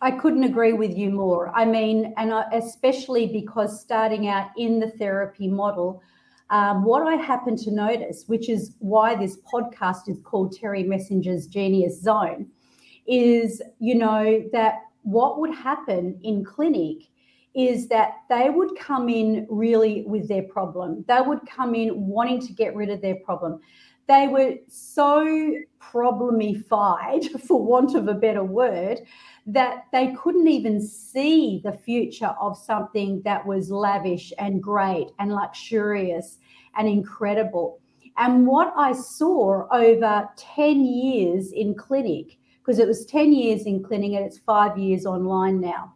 I 0.01 0.13
couldn't 0.13 0.45
agree 0.45 0.73
with 0.73 0.97
you 0.97 1.11
more. 1.11 1.51
I 1.57 1.65
mean, 1.65 2.15
and 2.17 2.33
especially 2.53 3.27
because 3.27 3.81
starting 3.81 4.29
out 4.29 4.51
in 4.57 4.79
the 4.79 4.91
therapy 4.91 5.49
model, 5.49 6.03
um, 6.51 6.85
what 6.85 7.07
I 7.07 7.17
happen 7.17 7.57
to 7.57 7.71
notice, 7.71 8.25
which 8.27 8.49
is 8.49 8.77
why 8.79 9.17
this 9.17 9.39
podcast 9.53 10.09
is 10.09 10.21
called 10.23 10.57
Terry 10.57 10.85
Messenger's 10.85 11.47
Genius 11.47 12.01
Zone, 12.01 12.47
is, 13.07 13.61
you 13.81 13.97
know, 13.97 14.45
that 14.53 14.81
what 15.03 15.41
would 15.41 15.55
happen 15.55 16.19
in 16.23 16.45
clinic 16.45 17.09
is 17.59 17.89
that 17.89 18.19
they 18.29 18.51
would 18.51 18.79
come 18.79 19.09
in 19.09 19.45
really 19.51 20.05
with 20.07 20.29
their 20.29 20.45
problem. 20.45 21.05
They 21.09 21.21
would 21.21 21.41
come 21.45 21.75
in 21.75 22.07
wanting 22.07 22.41
to 22.47 22.53
get 22.53 22.77
rid 22.77 22.89
of 22.89 23.03
their 23.03 23.17
problem. 23.17 23.59
They 24.07 24.29
were 24.29 24.55
so 24.69 25.55
problemified, 25.83 27.41
for 27.47 27.61
want 27.61 27.97
of 27.97 28.07
a 28.07 28.15
better 28.15 28.45
word, 28.45 29.01
that 29.47 29.87
they 29.93 30.15
couldn't 30.15 30.47
even 30.47 30.81
see 30.81 31.61
the 31.65 31.73
future 31.73 32.33
of 32.41 32.57
something 32.57 33.23
that 33.25 33.45
was 33.45 33.73
lavish 33.73 34.33
and 34.39 34.63
great 34.63 35.09
and 35.19 35.33
luxurious 35.33 36.39
and 36.77 36.87
incredible. 36.87 37.81
And 38.19 38.47
what 38.47 38.73
I 38.77 38.93
saw 38.93 39.67
over 39.73 40.29
10 40.37 40.85
years 40.85 41.51
in 41.51 41.75
clinic, 41.75 42.39
because 42.59 42.79
it 42.79 42.87
was 42.87 43.05
10 43.07 43.33
years 43.33 43.63
in 43.63 43.83
clinic 43.83 44.13
and 44.13 44.25
it's 44.25 44.39
five 44.39 44.79
years 44.79 45.07
online 45.07 45.61
now 45.61 45.95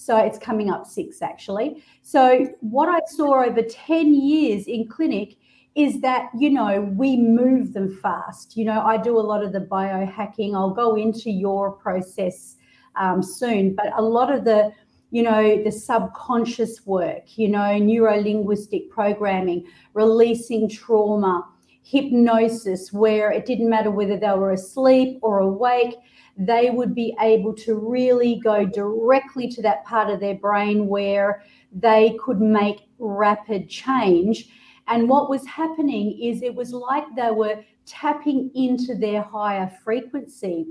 so 0.00 0.16
it's 0.16 0.38
coming 0.38 0.70
up 0.70 0.86
six 0.86 1.20
actually. 1.20 1.82
So 2.02 2.46
what 2.60 2.88
I 2.88 3.00
saw 3.06 3.44
over 3.44 3.62
10 3.62 4.14
years 4.14 4.66
in 4.66 4.88
clinic 4.88 5.36
is 5.74 6.00
that, 6.00 6.30
you 6.38 6.50
know, 6.50 6.80
we 6.80 7.16
move 7.16 7.74
them 7.74 7.96
fast. 8.02 8.56
You 8.56 8.64
know, 8.64 8.80
I 8.80 8.96
do 8.96 9.18
a 9.18 9.20
lot 9.20 9.44
of 9.44 9.52
the 9.52 9.60
biohacking. 9.60 10.54
I'll 10.54 10.74
go 10.74 10.96
into 10.96 11.30
your 11.30 11.70
process 11.70 12.56
um, 12.96 13.22
soon, 13.22 13.74
but 13.74 13.92
a 13.94 14.02
lot 14.02 14.32
of 14.32 14.44
the, 14.44 14.72
you 15.10 15.22
know, 15.22 15.62
the 15.62 15.70
subconscious 15.70 16.86
work, 16.86 17.36
you 17.36 17.48
know, 17.48 17.76
neuro 17.78 18.20
linguistic 18.20 18.90
programming, 18.90 19.66
releasing 19.92 20.68
trauma, 20.68 21.46
hypnosis, 21.82 22.92
where 22.92 23.30
it 23.30 23.44
didn't 23.44 23.68
matter 23.68 23.90
whether 23.90 24.16
they 24.16 24.32
were 24.32 24.52
asleep 24.52 25.18
or 25.22 25.40
awake, 25.40 25.94
they 26.40 26.70
would 26.70 26.94
be 26.94 27.14
able 27.20 27.54
to 27.54 27.74
really 27.74 28.40
go 28.42 28.64
directly 28.64 29.48
to 29.48 29.62
that 29.62 29.84
part 29.84 30.08
of 30.08 30.20
their 30.20 30.36
brain 30.36 30.86
where 30.86 31.42
they 31.72 32.16
could 32.24 32.40
make 32.40 32.88
rapid 32.98 33.68
change. 33.68 34.48
And 34.88 35.08
what 35.08 35.28
was 35.28 35.46
happening 35.46 36.18
is 36.20 36.42
it 36.42 36.54
was 36.54 36.72
like 36.72 37.04
they 37.14 37.30
were 37.30 37.62
tapping 37.84 38.50
into 38.54 38.94
their 38.94 39.22
higher 39.22 39.70
frequency. 39.84 40.66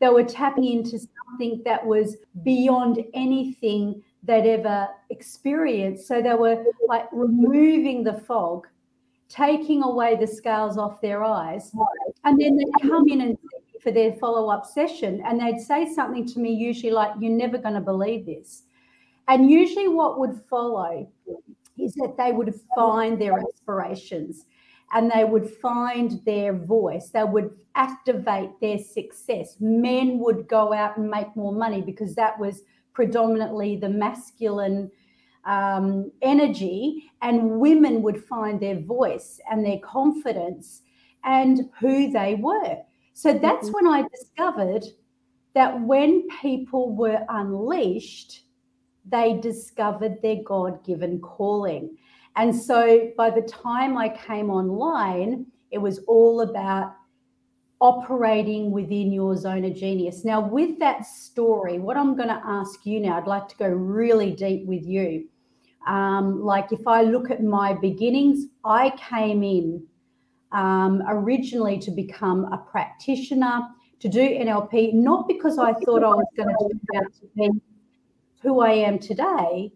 They 0.00 0.08
were 0.08 0.24
tapping 0.24 0.64
into 0.64 0.98
something 0.98 1.62
that 1.64 1.84
was 1.84 2.16
beyond 2.42 3.02
anything 3.14 4.02
they'd 4.22 4.46
ever 4.46 4.88
experienced. 5.10 6.06
So 6.06 6.20
they 6.20 6.34
were 6.34 6.64
like 6.86 7.06
removing 7.12 8.04
the 8.04 8.14
fog, 8.14 8.66
taking 9.28 9.82
away 9.82 10.16
the 10.16 10.26
scales 10.26 10.76
off 10.76 11.00
their 11.00 11.24
eyes, 11.24 11.72
and 12.24 12.40
then 12.40 12.56
they'd 12.56 12.88
come 12.88 13.08
in 13.08 13.20
and 13.22 13.38
for 13.84 13.92
their 13.92 14.14
follow 14.14 14.48
up 14.48 14.66
session. 14.66 15.22
And 15.24 15.38
they'd 15.38 15.60
say 15.60 15.94
something 15.94 16.26
to 16.28 16.40
me, 16.40 16.52
usually 16.52 16.90
like, 16.90 17.12
You're 17.20 17.30
never 17.30 17.58
going 17.58 17.74
to 17.74 17.80
believe 17.80 18.26
this. 18.26 18.62
And 19.28 19.50
usually, 19.50 19.88
what 19.88 20.18
would 20.18 20.40
follow 20.50 21.08
is 21.78 21.94
that 21.94 22.16
they 22.16 22.32
would 22.32 22.54
find 22.74 23.20
their 23.20 23.38
aspirations 23.38 24.46
and 24.92 25.10
they 25.10 25.24
would 25.24 25.48
find 25.48 26.20
their 26.24 26.52
voice. 26.52 27.10
They 27.10 27.24
would 27.24 27.50
activate 27.74 28.50
their 28.60 28.78
success. 28.78 29.56
Men 29.60 30.18
would 30.20 30.48
go 30.48 30.72
out 30.72 30.96
and 30.96 31.10
make 31.10 31.34
more 31.36 31.52
money 31.52 31.80
because 31.80 32.14
that 32.14 32.38
was 32.38 32.62
predominantly 32.92 33.76
the 33.76 33.88
masculine 33.88 34.90
um, 35.46 36.10
energy, 36.22 37.10
and 37.20 37.58
women 37.60 38.02
would 38.02 38.22
find 38.24 38.60
their 38.60 38.80
voice 38.80 39.40
and 39.50 39.64
their 39.64 39.78
confidence 39.80 40.82
and 41.24 41.68
who 41.78 42.10
they 42.10 42.36
were. 42.36 42.78
So 43.14 43.32
that's 43.32 43.70
mm-hmm. 43.70 43.86
when 43.86 43.94
I 43.94 44.08
discovered 44.08 44.84
that 45.54 45.80
when 45.80 46.26
people 46.42 46.94
were 46.94 47.24
unleashed, 47.28 48.42
they 49.06 49.38
discovered 49.40 50.20
their 50.20 50.42
God 50.44 50.84
given 50.84 51.20
calling. 51.20 51.96
And 52.36 52.54
so 52.54 53.12
by 53.16 53.30
the 53.30 53.42
time 53.42 53.96
I 53.96 54.08
came 54.08 54.50
online, 54.50 55.46
it 55.70 55.78
was 55.78 56.00
all 56.08 56.40
about 56.40 56.94
operating 57.80 58.72
within 58.72 59.12
your 59.12 59.36
zone 59.36 59.64
of 59.64 59.74
genius. 59.76 60.24
Now, 60.24 60.40
with 60.40 60.78
that 60.80 61.06
story, 61.06 61.78
what 61.78 61.96
I'm 61.96 62.16
going 62.16 62.28
to 62.28 62.42
ask 62.44 62.84
you 62.84 62.98
now, 62.98 63.18
I'd 63.18 63.26
like 63.26 63.46
to 63.48 63.56
go 63.56 63.68
really 63.68 64.32
deep 64.32 64.66
with 64.66 64.84
you. 64.84 65.28
Um, 65.86 66.42
like 66.42 66.72
if 66.72 66.86
I 66.86 67.02
look 67.02 67.30
at 67.30 67.42
my 67.42 67.74
beginnings, 67.74 68.46
I 68.64 68.90
came 68.96 69.42
in 69.42 69.86
um, 70.54 71.02
originally 71.08 71.78
to 71.80 71.90
become 71.90 72.44
a 72.52 72.58
practitioner, 72.58 73.68
to 74.00 74.08
do 74.08 74.20
NLP, 74.20 74.94
not 74.94 75.26
because 75.28 75.58
I 75.58 75.72
thought 75.72 76.04
I 76.04 76.08
was 76.08 76.26
going 76.36 76.48
to 76.48 76.56
turn 76.58 77.04
out 77.04 77.12
to 77.20 77.26
be 77.36 77.60
who 78.40 78.60
I 78.60 78.72
am 78.72 78.98
today, 78.98 79.72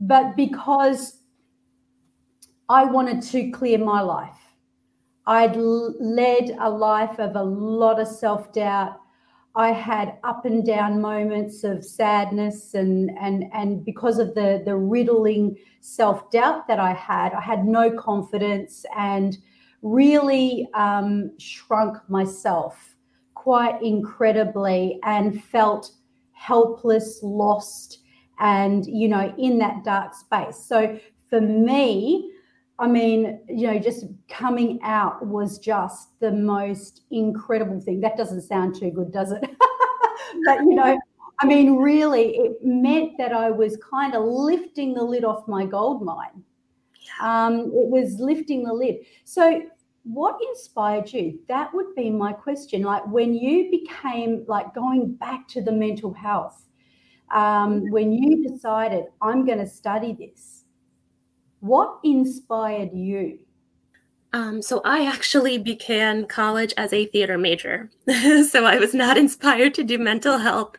but 0.00 0.36
because 0.36 1.20
I 2.68 2.84
wanted 2.84 3.22
to 3.22 3.50
clear 3.50 3.78
my 3.78 4.00
life. 4.00 4.36
I'd 5.26 5.56
led 5.56 6.56
a 6.58 6.68
life 6.68 7.18
of 7.18 7.36
a 7.36 7.42
lot 7.42 8.00
of 8.00 8.08
self 8.08 8.52
doubt. 8.52 9.00
I 9.54 9.72
had 9.72 10.18
up 10.22 10.44
and 10.44 10.64
down 10.64 11.00
moments 11.00 11.64
of 11.64 11.84
sadness, 11.84 12.74
and 12.74 13.10
and 13.20 13.44
and 13.52 13.84
because 13.84 14.18
of 14.18 14.34
the 14.34 14.62
the 14.64 14.76
riddling 14.76 15.56
self 15.80 16.30
doubt 16.30 16.66
that 16.68 16.80
I 16.80 16.92
had, 16.92 17.32
I 17.32 17.40
had 17.40 17.64
no 17.64 17.90
confidence 17.96 18.84
and 18.96 19.38
really 19.82 20.68
um, 20.74 21.32
shrunk 21.38 21.98
myself 22.08 22.96
quite 23.34 23.82
incredibly 23.82 24.98
and 25.04 25.42
felt 25.44 25.92
helpless, 26.32 27.20
lost, 27.22 27.98
and, 28.38 28.86
you 28.86 29.08
know, 29.08 29.34
in 29.38 29.58
that 29.58 29.84
dark 29.84 30.14
space. 30.14 30.56
So 30.56 30.98
for 31.28 31.40
me, 31.40 32.32
I 32.78 32.86
mean, 32.86 33.40
you 33.48 33.66
know, 33.66 33.78
just 33.78 34.06
coming 34.28 34.78
out 34.82 35.26
was 35.26 35.58
just 35.58 36.18
the 36.20 36.32
most 36.32 37.02
incredible 37.10 37.80
thing. 37.80 38.00
That 38.00 38.16
doesn't 38.16 38.42
sound 38.42 38.74
too 38.74 38.90
good, 38.90 39.12
does 39.12 39.32
it? 39.32 39.42
but, 40.46 40.60
you 40.60 40.74
know, 40.74 40.98
I 41.40 41.46
mean, 41.46 41.76
really, 41.76 42.36
it 42.36 42.56
meant 42.62 43.16
that 43.18 43.32
I 43.32 43.50
was 43.50 43.78
kind 43.90 44.14
of 44.14 44.24
lifting 44.24 44.94
the 44.94 45.02
lid 45.02 45.24
off 45.24 45.46
my 45.48 45.64
gold 45.66 46.02
mine 46.02 46.42
um, 47.20 47.60
it 47.60 47.88
was 47.88 48.18
lifting 48.18 48.64
the 48.64 48.72
lid. 48.72 48.96
So, 49.24 49.62
what 50.04 50.38
inspired 50.50 51.12
you? 51.12 51.38
That 51.48 51.72
would 51.74 51.94
be 51.94 52.10
my 52.10 52.32
question. 52.32 52.82
Like 52.82 53.06
when 53.06 53.34
you 53.34 53.70
became 53.70 54.44
like 54.48 54.74
going 54.74 55.14
back 55.14 55.46
to 55.48 55.62
the 55.62 55.72
mental 55.72 56.12
health, 56.12 56.66
um, 57.30 57.90
when 57.90 58.12
you 58.12 58.48
decided, 58.48 59.04
I'm 59.20 59.44
going 59.44 59.58
to 59.58 59.66
study 59.66 60.12
this, 60.18 60.64
what 61.60 61.98
inspired 62.02 62.92
you? 62.92 63.38
Um, 64.32 64.62
so 64.62 64.80
I 64.84 65.06
actually 65.06 65.58
began 65.58 66.26
college 66.26 66.72
as 66.76 66.92
a 66.92 67.06
theater 67.06 67.36
major. 67.36 67.90
so 68.48 68.64
I 68.64 68.78
was 68.78 68.94
not 68.94 69.18
inspired 69.18 69.74
to 69.74 69.84
do 69.84 69.98
mental 69.98 70.38
health. 70.38 70.76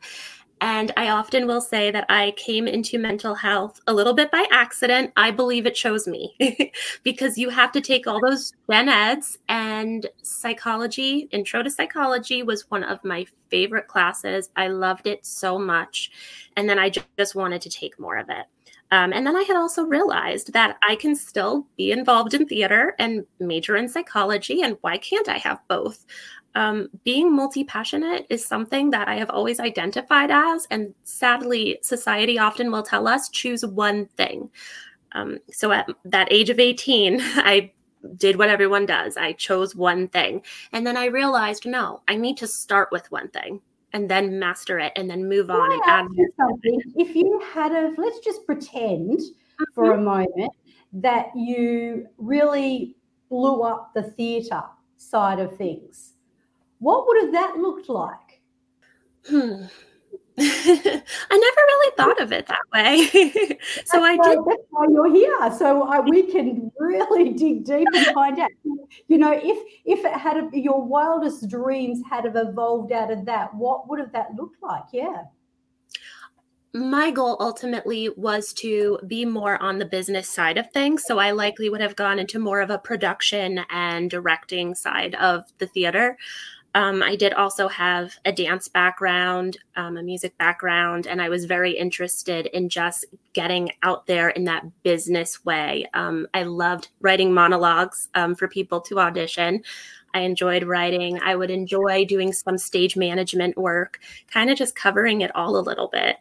And 0.62 0.92
I 0.96 1.10
often 1.10 1.48
will 1.48 1.60
say 1.60 1.90
that 1.90 2.06
I 2.08 2.32
came 2.38 2.68
into 2.68 3.00
mental 3.00 3.34
health 3.34 3.82
a 3.88 3.94
little 3.94 4.14
bit 4.14 4.30
by 4.30 4.46
accident. 4.52 5.12
I 5.18 5.32
believe 5.32 5.66
it 5.66 5.74
chose 5.74 6.08
me 6.08 6.36
because 7.04 7.36
you 7.36 7.50
have 7.50 7.72
to 7.72 7.82
take 7.82 8.06
all 8.06 8.22
those 8.22 8.54
gen 8.70 8.88
eds 8.88 9.40
and 9.50 10.06
psychology, 10.22 11.28
intro 11.32 11.64
to 11.64 11.70
psychology 11.72 12.44
was 12.44 12.70
one 12.70 12.84
of 12.84 13.04
my 13.04 13.26
favorite 13.50 13.88
classes. 13.88 14.52
I 14.56 14.68
loved 14.68 15.08
it 15.08 15.26
so 15.26 15.58
much. 15.58 16.12
And 16.56 16.70
then 16.70 16.78
I 16.78 16.92
just 17.18 17.34
wanted 17.34 17.62
to 17.64 17.70
take 17.70 18.00
more 18.00 18.18
of 18.18 18.30
it. 18.30 18.46
Um, 18.92 19.14
and 19.14 19.26
then 19.26 19.38
I 19.38 19.44
had 19.44 19.56
also 19.56 19.84
realized 19.84 20.52
that 20.52 20.78
I 20.88 20.96
can 20.96 21.16
still 21.16 21.66
be 21.78 21.92
involved 21.92 22.34
in 22.34 22.46
theater 22.46 22.94
and 23.00 23.26
major 23.40 23.78
in 23.78 23.88
psychology. 23.88 24.62
And 24.62 24.78
why 24.82 24.98
can't 24.98 25.30
I 25.30 25.38
have 25.38 25.60
both? 25.70 26.06
Um, 26.56 26.90
being 27.04 27.34
multi 27.34 27.64
passionate 27.64 28.26
is 28.30 28.46
something 28.46 28.92
that 28.92 29.08
I 29.08 29.16
have 29.16 29.30
always 29.30 29.60
identified 29.60 30.32
as. 30.32 30.68
And 30.70 30.94
sadly, 31.04 31.80
society 31.82 32.38
often 32.38 32.72
will 32.72 32.84
tell 32.84 33.08
us 33.08 33.30
choose 33.30 33.66
one 33.66 34.08
thing. 34.18 34.50
Um, 35.14 35.40
so 35.52 35.72
at 35.72 35.90
that 36.06 36.32
age 36.32 36.50
of 36.50 36.60
18, 36.60 37.20
I 37.22 37.72
did 38.18 38.38
what 38.38 38.50
everyone 38.50 38.86
does. 38.86 39.18
I 39.18 39.34
chose 39.34 39.76
one 39.76 40.08
thing. 40.08 40.42
And 40.72 40.86
then 40.86 40.98
I 40.98 41.06
realized, 41.06 41.66
no, 41.66 42.02
I 42.08 42.16
need 42.16 42.38
to 42.38 42.48
start 42.48 42.90
with 42.92 43.12
one 43.12 43.30
thing 43.30 43.62
and 43.94 44.10
then 44.10 44.40
master 44.40 44.80
it 44.80 44.94
and 44.96 45.10
then 45.10 45.28
move 45.28 45.50
on 45.50 45.72
and 45.72 45.82
add 45.86 46.08
something. 46.38 46.82
If 46.96 47.16
you 47.16 47.42
had 47.54 47.72
a, 47.72 47.94
let's 47.98 48.20
just 48.20 48.46
pretend 48.46 49.20
mm-hmm. 49.20 49.64
for 49.74 49.94
a 49.94 50.02
moment 50.02 50.52
that 50.94 51.28
you 51.36 52.08
really 52.18 52.96
blew 53.30 53.62
up 53.62 53.94
the 53.94 54.04
theatre 54.04 54.64
side 54.98 55.40
of 55.40 55.56
things 55.58 56.11
what 56.82 57.08
would 57.08 57.24
have 57.24 57.32
that 57.32 57.58
looked 57.58 57.88
like? 57.88 58.42
Hmm. 59.28 59.66
I 60.38 61.04
never 61.30 61.62
really 61.68 61.96
thought 61.96 62.22
of 62.22 62.32
it 62.32 62.48
that 62.48 62.62
way. 62.74 63.06
so 63.86 64.02
I 64.02 64.18
did. 64.18 64.40
That's 64.48 64.64
why 64.72 64.88
you're 64.90 65.14
here. 65.14 65.54
So 65.58 65.84
I, 65.84 66.00
we 66.00 66.24
can 66.24 66.72
really 66.80 67.34
dig 67.38 67.66
deep 67.66 67.88
and 67.94 68.08
find 68.08 68.40
out. 68.40 68.50
You 69.08 69.18
know, 69.20 69.32
if 69.32 69.60
if 69.86 70.04
it 70.04 70.14
had 70.14 70.38
a, 70.38 70.50
your 70.54 70.84
wildest 70.84 71.48
dreams 71.50 72.02
had 72.10 72.26
have 72.26 72.36
evolved 72.36 72.92
out 72.92 73.12
of 73.12 73.26
that, 73.26 73.54
what 73.54 73.88
would 73.88 74.00
have 74.00 74.12
that 74.14 74.34
looked 74.36 74.64
like? 74.64 74.86
Yeah. 74.92 75.24
my 76.74 77.12
goal 77.12 77.38
ultimately 77.40 78.10
was 78.16 78.54
to 78.54 78.98
be 79.06 79.26
more 79.26 79.62
on 79.62 79.78
the 79.78 79.86
business 79.86 80.30
side 80.30 80.58
of 80.58 80.72
things. 80.72 81.04
So 81.06 81.20
I 81.20 81.32
likely 81.32 81.70
would 81.70 81.82
have 81.82 81.98
gone 81.98 82.18
into 82.18 82.40
more 82.40 82.62
of 82.62 82.72
a 82.72 82.80
production 82.80 83.60
and 83.70 84.10
directing 84.10 84.74
side 84.74 85.14
of 85.16 85.44
the 85.60 85.68
theater. 85.68 86.18
Um, 86.74 87.04
I 87.04 87.16
did 87.16 87.34
also 87.34 87.68
have 87.68 88.16
a 88.24 88.32
dance 88.32 88.70
background, 88.70 89.58
um, 89.76 89.98
a 89.98 90.04
music 90.04 90.38
background, 90.38 91.06
and 91.06 91.22
I 91.22 91.28
was 91.28 91.44
very 91.46 91.72
interested 91.72 92.46
in 92.48 92.70
just 92.70 93.06
getting 93.34 93.72
out 93.84 94.08
there 94.08 94.30
in 94.30 94.46
that 94.46 94.64
business 94.84 95.44
way. 95.44 95.86
Um, 95.94 96.28
I 96.34 96.44
loved 96.44 96.90
writing 97.02 97.34
monologues 97.34 98.08
um, 98.16 98.36
for 98.36 98.48
people 98.48 98.80
to 98.82 99.00
audition. 99.00 99.64
I 100.14 100.22
enjoyed 100.22 100.64
writing. 100.64 101.20
I 101.22 101.36
would 101.36 101.50
enjoy 101.50 102.06
doing 102.06 102.32
some 102.32 102.58
stage 102.58 102.96
management 102.96 103.58
work, 103.58 104.00
kind 104.32 104.50
of 104.50 104.58
just 104.58 104.76
covering 104.76 105.22
it 105.22 105.36
all 105.36 105.58
a 105.58 105.62
little 105.62 105.90
bit. 105.90 106.18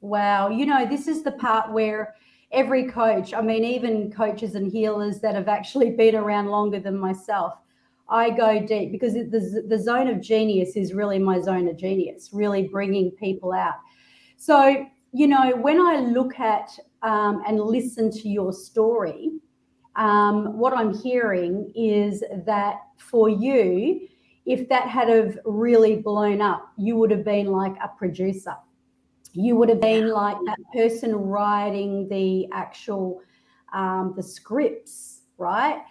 Wow. 0.00 0.48
You 0.48 0.66
know, 0.66 0.86
this 0.86 1.08
is 1.08 1.22
the 1.22 1.32
part 1.32 1.70
where 1.72 2.14
every 2.50 2.84
coach, 2.84 3.34
I 3.34 3.40
mean, 3.40 3.64
even 3.64 4.12
coaches 4.12 4.54
and 4.54 4.70
healers 4.70 5.20
that 5.20 5.34
have 5.34 5.48
actually 5.48 5.90
been 5.90 6.14
around 6.14 6.48
longer 6.48 6.78
than 6.78 6.98
myself, 6.98 7.54
I 8.08 8.30
go 8.30 8.60
deep 8.60 8.92
because 8.92 9.14
the, 9.14 9.64
the 9.66 9.78
zone 9.78 10.08
of 10.08 10.20
genius 10.20 10.76
is 10.76 10.92
really 10.92 11.18
my 11.18 11.40
zone 11.40 11.68
of 11.68 11.76
genius, 11.76 12.30
really 12.32 12.68
bringing 12.68 13.10
people 13.12 13.52
out. 13.52 13.76
So, 14.36 14.86
you 15.12 15.26
know, 15.26 15.56
when 15.56 15.80
I 15.80 16.00
look 16.00 16.38
at 16.38 16.70
um, 17.02 17.42
and 17.46 17.60
listen 17.60 18.10
to 18.10 18.28
your 18.28 18.52
story, 18.52 19.30
um, 19.96 20.58
what 20.58 20.74
I'm 20.76 20.92
hearing 20.92 21.72
is 21.74 22.22
that 22.46 22.76
for 22.98 23.28
you, 23.28 24.08
if 24.44 24.68
that 24.68 24.88
had 24.88 25.08
have 25.08 25.38
really 25.44 25.96
blown 25.96 26.40
up, 26.40 26.72
you 26.76 26.96
would 26.96 27.10
have 27.10 27.24
been 27.24 27.46
like 27.46 27.74
a 27.82 27.88
producer. 27.88 28.54
You 29.32 29.56
would 29.56 29.68
have 29.68 29.80
been 29.80 30.10
like 30.10 30.36
that 30.46 30.58
person 30.72 31.14
writing 31.14 32.08
the 32.08 32.48
actual 32.52 33.22
um, 33.72 34.12
the 34.16 34.22
scripts, 34.22 35.22
right? 35.38 35.82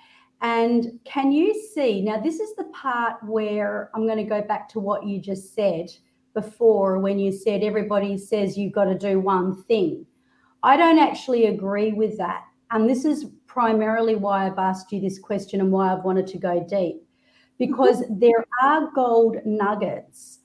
And 0.43 0.99
can 1.05 1.31
you 1.31 1.53
see 1.73 2.01
now? 2.01 2.19
This 2.19 2.41
is 2.41 2.53
the 2.55 2.65
part 2.65 3.15
where 3.23 3.89
I'm 3.95 4.05
going 4.05 4.17
to 4.17 4.25
go 4.25 4.41
back 4.41 4.67
to 4.69 4.79
what 4.79 5.07
you 5.07 5.19
just 5.21 5.55
said 5.55 5.89
before 6.33 6.99
when 6.99 7.17
you 7.17 7.31
said 7.31 7.63
everybody 7.63 8.17
says 8.17 8.57
you've 8.57 8.73
got 8.73 8.85
to 8.85 8.97
do 8.97 9.21
one 9.21 9.63
thing. 9.63 10.05
I 10.61 10.75
don't 10.75 10.99
actually 10.99 11.45
agree 11.45 11.93
with 11.93 12.17
that. 12.17 12.43
And 12.71 12.89
this 12.89 13.05
is 13.05 13.27
primarily 13.47 14.15
why 14.15 14.45
I've 14.45 14.59
asked 14.59 14.91
you 14.91 14.99
this 14.99 15.17
question 15.17 15.61
and 15.61 15.71
why 15.71 15.93
I've 15.93 16.03
wanted 16.03 16.27
to 16.27 16.37
go 16.37 16.65
deep. 16.69 17.01
Because 17.57 18.03
there 18.09 18.45
are 18.61 18.89
gold 18.93 19.37
nuggets 19.45 20.39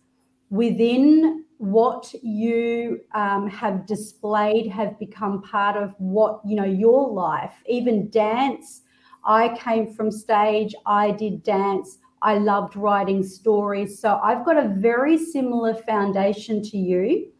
within 0.48 1.44
what 1.56 2.14
you 2.22 3.00
um, 3.14 3.48
have 3.50 3.84
displayed, 3.84 4.70
have 4.70 4.96
become 5.00 5.42
part 5.42 5.76
of 5.76 5.92
what, 5.98 6.40
you 6.46 6.54
know, 6.54 6.64
your 6.64 7.10
life, 7.10 7.54
even 7.66 8.08
dance 8.10 8.82
I 9.24 9.56
came 9.56 9.92
from 9.92 10.10
stage, 10.10 10.74
I 10.86 11.10
did 11.12 11.42
dance, 11.42 11.98
I 12.22 12.38
loved 12.38 12.76
writing 12.76 13.22
stories. 13.22 13.98
So 13.98 14.20
I've 14.22 14.44
got 14.44 14.56
a 14.56 14.68
very 14.68 15.18
similar 15.18 15.74
foundation 15.74 16.62
to 16.62 16.76
you. 16.76 17.30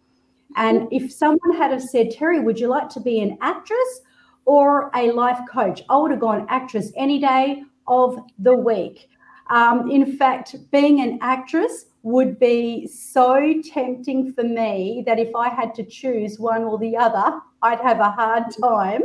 And 0.57 0.89
if 0.91 1.13
someone 1.13 1.57
had 1.57 1.71
have 1.73 1.83
said, 1.83 2.11
Terry, 2.11 2.41
would 2.41 2.59
you 2.59 2.69
like 2.69 2.89
to 2.91 3.01
be 3.01 3.21
an 3.21 3.39
actress 3.41 4.01
or 4.45 4.91
a 4.95 5.13
life 5.13 5.41
coach? 5.51 5.83
I 5.89 5.97
would 5.97 6.11
have 6.11 6.21
gone 6.21 6.47
actress 6.49 6.93
any 6.97 7.19
day 7.19 7.63
of 7.87 8.19
the 8.39 8.55
week. 8.55 9.09
Um, 9.51 9.91
in 9.91 10.17
fact, 10.17 10.57
being 10.71 11.01
an 11.01 11.19
actress 11.23 11.87
would 12.03 12.39
be 12.39 12.87
so 12.87 13.55
tempting 13.63 14.33
for 14.33 14.45
me 14.45 15.03
that 15.07 15.19
if 15.19 15.35
I 15.35 15.49
had 15.49 15.75
to 15.77 15.85
choose 15.85 16.39
one 16.39 16.65
or 16.65 16.79
the 16.79 16.97
other, 16.97 17.41
I'd 17.63 17.81
have 17.81 18.01
a 18.01 18.11
hard 18.11 18.45
time 18.61 19.03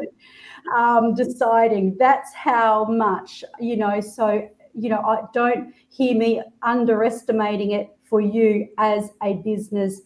um, 0.76 1.14
deciding. 1.16 1.98
That's 1.98 2.34
how 2.34 2.86
much, 2.86 3.44
you 3.60 3.78
know, 3.78 4.02
so, 4.02 4.48
you 4.74 4.90
know, 4.90 5.02
I 5.02 5.24
don't 5.34 5.74
hear 5.90 6.16
me 6.16 6.42
underestimating 6.62 7.72
it 7.72 7.96
for 8.04 8.22
you 8.22 8.68
as 8.78 9.10
a 9.22 9.36
business 9.36 10.02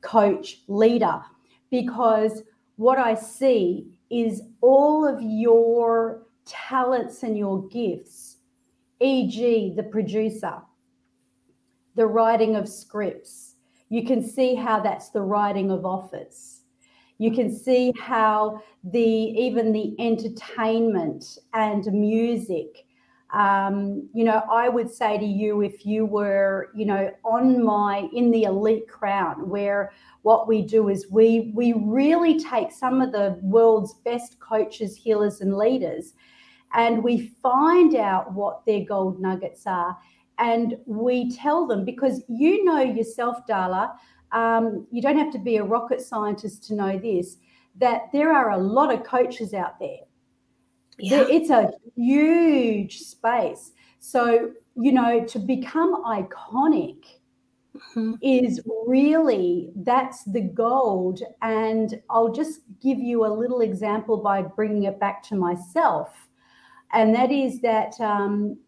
coach 0.00 0.60
leader 0.68 1.20
because 1.70 2.42
what 2.76 2.98
I 2.98 3.14
see 3.14 3.88
is 4.10 4.42
all 4.60 5.06
of 5.06 5.20
your 5.20 6.22
talents 6.46 7.22
and 7.22 7.36
your 7.36 7.66
gifts, 7.68 8.36
e.g., 9.00 9.74
the 9.76 9.82
producer, 9.82 10.62
the 11.94 12.06
writing 12.06 12.56
of 12.56 12.68
scripts. 12.68 13.56
You 13.90 14.04
can 14.04 14.22
see 14.22 14.54
how 14.54 14.80
that's 14.80 15.10
the 15.10 15.20
writing 15.20 15.70
of 15.70 15.84
offers 15.84 16.57
you 17.18 17.32
can 17.32 17.54
see 17.54 17.92
how 18.00 18.62
the 18.84 19.00
even 19.00 19.72
the 19.72 19.94
entertainment 19.98 21.38
and 21.52 21.84
music 21.92 22.86
um, 23.34 24.08
you 24.14 24.24
know 24.24 24.42
i 24.50 24.68
would 24.68 24.90
say 24.90 25.18
to 25.18 25.24
you 25.24 25.60
if 25.60 25.84
you 25.84 26.06
were 26.06 26.70
you 26.74 26.86
know 26.86 27.12
on 27.24 27.62
my 27.62 28.08
in 28.14 28.30
the 28.30 28.44
elite 28.44 28.88
crown 28.88 29.48
where 29.48 29.92
what 30.22 30.48
we 30.48 30.62
do 30.62 30.88
is 30.88 31.10
we 31.10 31.52
we 31.54 31.74
really 31.74 32.38
take 32.38 32.72
some 32.72 33.02
of 33.02 33.12
the 33.12 33.38
world's 33.42 33.94
best 34.04 34.38
coaches 34.40 34.96
healers 34.96 35.40
and 35.40 35.56
leaders 35.56 36.14
and 36.74 37.02
we 37.02 37.32
find 37.42 37.94
out 37.94 38.32
what 38.32 38.64
their 38.64 38.84
gold 38.84 39.20
nuggets 39.20 39.66
are 39.66 39.96
and 40.38 40.76
we 40.86 41.30
tell 41.30 41.66
them 41.66 41.84
because 41.84 42.22
you 42.28 42.64
know 42.64 42.80
yourself 42.80 43.38
Darla 43.46 43.94
um, 44.32 44.86
you 44.90 45.00
don't 45.00 45.18
have 45.18 45.32
to 45.32 45.38
be 45.38 45.56
a 45.56 45.64
rocket 45.64 46.00
scientist 46.00 46.64
to 46.64 46.74
know 46.74 46.98
this, 46.98 47.36
that 47.78 48.02
there 48.12 48.32
are 48.32 48.50
a 48.50 48.58
lot 48.58 48.92
of 48.92 49.04
coaches 49.04 49.54
out 49.54 49.78
there. 49.78 50.00
Yeah. 50.98 51.26
It's 51.28 51.50
a 51.50 51.70
huge 51.96 52.98
space. 52.98 53.72
So, 54.00 54.52
you 54.74 54.92
know, 54.92 55.24
to 55.26 55.38
become 55.38 56.04
iconic 56.04 57.04
mm-hmm. 57.74 58.14
is 58.20 58.60
really 58.86 59.70
that's 59.76 60.24
the 60.24 60.40
gold. 60.40 61.20
And 61.40 62.00
I'll 62.10 62.32
just 62.32 62.60
give 62.82 62.98
you 62.98 63.24
a 63.24 63.32
little 63.32 63.60
example 63.60 64.16
by 64.16 64.42
bringing 64.42 64.84
it 64.84 64.98
back 64.98 65.22
to 65.24 65.36
myself. 65.36 66.10
And 66.92 67.14
that 67.14 67.30
is 67.30 67.60
that, 67.60 68.00
um, 68.00 68.58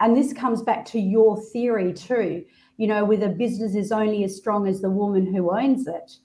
and 0.00 0.16
this 0.16 0.32
comes 0.32 0.62
back 0.62 0.84
to 0.86 1.00
your 1.00 1.40
theory 1.52 1.92
too 1.92 2.44
you 2.76 2.86
know, 2.86 3.04
with 3.04 3.22
a 3.22 3.28
business 3.28 3.74
is 3.74 3.92
only 3.92 4.24
as 4.24 4.36
strong 4.36 4.66
as 4.66 4.80
the 4.80 4.90
woman 4.90 5.32
who 5.32 5.56
owns 5.56 5.86
it. 5.86 6.16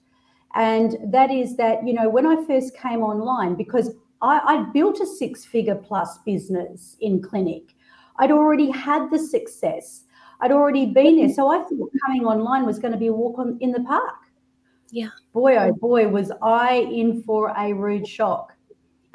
And 0.54 0.96
that 1.12 1.30
is 1.30 1.56
that, 1.56 1.86
you 1.86 1.92
know, 1.92 2.08
when 2.08 2.26
I 2.26 2.44
first 2.44 2.76
came 2.76 3.02
online, 3.02 3.54
because 3.54 3.94
I, 4.20 4.40
I'd 4.44 4.72
built 4.72 5.00
a 5.00 5.06
six 5.06 5.44
figure 5.44 5.76
plus 5.76 6.18
business 6.26 6.96
in 7.00 7.22
clinic, 7.22 7.74
I'd 8.18 8.32
already 8.32 8.70
had 8.70 9.10
the 9.10 9.18
success. 9.18 10.04
I'd 10.40 10.52
already 10.52 10.86
been 10.86 11.16
there. 11.16 11.26
Mm-hmm. 11.26 11.34
So 11.34 11.48
I 11.48 11.58
thought 11.58 11.90
coming 12.04 12.24
online 12.24 12.66
was 12.66 12.78
going 12.78 12.92
to 12.92 12.98
be 12.98 13.06
a 13.06 13.12
walk 13.12 13.38
on 13.38 13.58
in 13.60 13.72
the 13.72 13.80
park. 13.80 14.16
Yeah. 14.90 15.10
Boy, 15.32 15.56
oh 15.56 15.72
boy, 15.72 16.08
was 16.08 16.32
I 16.42 16.88
in 16.90 17.22
for 17.22 17.54
a 17.56 17.72
rude 17.72 18.08
shock. 18.08 18.54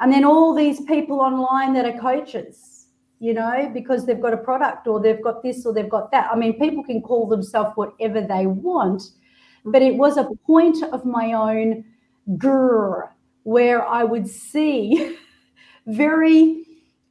And 0.00 0.12
then 0.12 0.24
all 0.24 0.54
these 0.54 0.80
people 0.82 1.20
online 1.20 1.74
that 1.74 1.84
are 1.84 1.98
coaches 1.98 2.75
you 3.18 3.32
know, 3.32 3.70
because 3.72 4.04
they've 4.04 4.20
got 4.20 4.34
a 4.34 4.38
product 4.38 4.86
or 4.86 5.00
they've 5.00 5.22
got 5.22 5.42
this 5.42 5.64
or 5.64 5.72
they've 5.72 5.88
got 5.88 6.10
that. 6.10 6.28
I 6.30 6.36
mean, 6.36 6.58
people 6.58 6.84
can 6.84 7.00
call 7.00 7.26
themselves 7.26 7.72
whatever 7.74 8.20
they 8.20 8.46
want, 8.46 9.02
but 9.64 9.82
it 9.82 9.96
was 9.96 10.16
a 10.16 10.28
point 10.46 10.82
of 10.82 11.04
my 11.04 11.32
own 11.32 11.84
grr 12.32 13.08
where 13.44 13.86
I 13.86 14.02
would 14.04 14.28
see 14.28 15.16
very, 15.86 16.64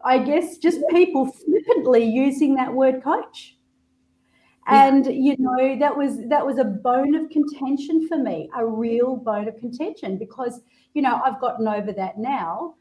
I 0.04 0.20
guess, 0.20 0.58
just 0.58 0.80
people 0.92 1.32
flippantly 1.32 2.04
using 2.04 2.56
that 2.56 2.74
word 2.74 3.04
coach. 3.04 3.56
And 4.68 5.06
you 5.06 5.36
know 5.38 5.78
that 5.78 5.96
was 5.96 6.28
that 6.28 6.44
was 6.44 6.58
a 6.58 6.64
bone 6.64 7.14
of 7.14 7.30
contention 7.30 8.08
for 8.08 8.18
me, 8.18 8.50
a 8.58 8.66
real 8.66 9.16
bone 9.16 9.48
of 9.48 9.60
contention 9.60 10.18
because 10.18 10.60
you 10.96 11.04
know 11.04 11.22
I've 11.24 11.40
gotten 11.40 11.68
over 11.68 11.94
that 11.94 12.18
now 12.18 12.74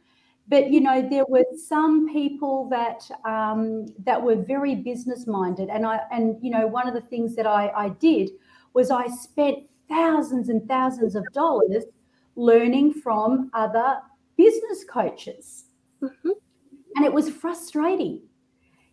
but 0.49 0.71
you 0.71 0.81
know 0.81 1.07
there 1.09 1.25
were 1.29 1.45
some 1.57 2.13
people 2.13 2.69
that 2.69 3.09
um, 3.25 3.87
that 4.05 4.21
were 4.21 4.37
very 4.37 4.75
business 4.75 5.27
minded 5.27 5.69
and 5.69 5.87
i 5.87 6.01
and 6.11 6.37
you 6.43 6.51
know 6.51 6.67
one 6.67 6.87
of 6.87 6.95
the 6.95 7.01
things 7.01 7.35
that 7.37 7.47
I, 7.47 7.69
I 7.69 7.89
did 7.91 8.31
was 8.75 8.91
i 8.91 9.07
spent 9.07 9.59
thousands 9.89 10.49
and 10.49 10.67
thousands 10.69 11.15
of 11.15 11.25
dollars 11.33 11.85
learning 12.37 12.95
from 12.95 13.51
other 13.55 13.99
business 14.37 14.85
coaches 14.89 15.67
mm-hmm. 16.03 16.31
and 16.97 17.05
it 17.05 17.13
was 17.13 17.31
frustrating 17.31 18.21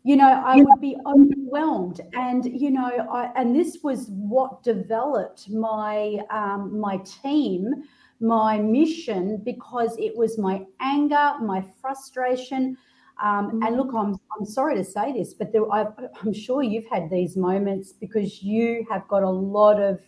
you 0.04 0.16
know 0.16 0.42
i 0.46 0.58
would 0.58 0.82
be 0.82 0.96
overwhelmed 1.06 2.02
and 2.14 2.46
you 2.46 2.72
know 2.72 3.08
I, 3.12 3.32
and 3.36 3.56
this 3.56 3.80
was 3.84 4.08
what 4.10 4.64
developed 4.64 5.50
my 5.50 6.20
um, 6.30 6.80
my 6.80 6.98
team 7.24 7.84
my 8.22 8.58
mission 8.58 9.42
because 9.44 9.96
it 9.98 10.16
was 10.16 10.38
my 10.38 10.66
anger, 10.80 11.34
my 11.42 11.64
frustration. 11.82 12.78
Um, 13.22 13.62
and 13.64 13.78
look, 13.78 13.92
I'm, 13.96 14.18
I'm 14.38 14.46
sorry 14.46 14.76
to 14.76 14.84
say 14.84 15.12
this, 15.12 15.34
but 15.34 15.52
there, 15.52 15.72
I, 15.72 15.88
am 16.24 16.34
sure 16.34 16.64
you've 16.64 16.88
had 16.88 17.10
these 17.10 17.38
moments 17.38 17.94
because 17.94 18.42
you 18.42 18.86
have 18.90 19.08
got 19.08 19.24
a 19.24 19.30
lot 19.30 19.80
of 19.82 20.02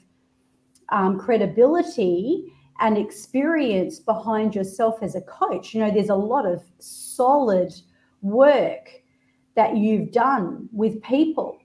um, 0.89 1.19
credibility 1.19 2.51
and 2.79 2.97
experience 2.97 3.99
behind 3.99 4.55
yourself 4.55 4.99
as 5.01 5.15
a 5.15 5.21
coach. 5.21 5.73
You 5.73 5.81
know, 5.81 5.91
there's 5.91 6.09
a 6.09 6.15
lot 6.15 6.45
of 6.45 6.63
solid 6.79 7.71
work 8.21 8.89
that 9.55 9.77
you've 9.77 10.11
done 10.11 10.67
with 10.71 11.01
people. 11.03 11.59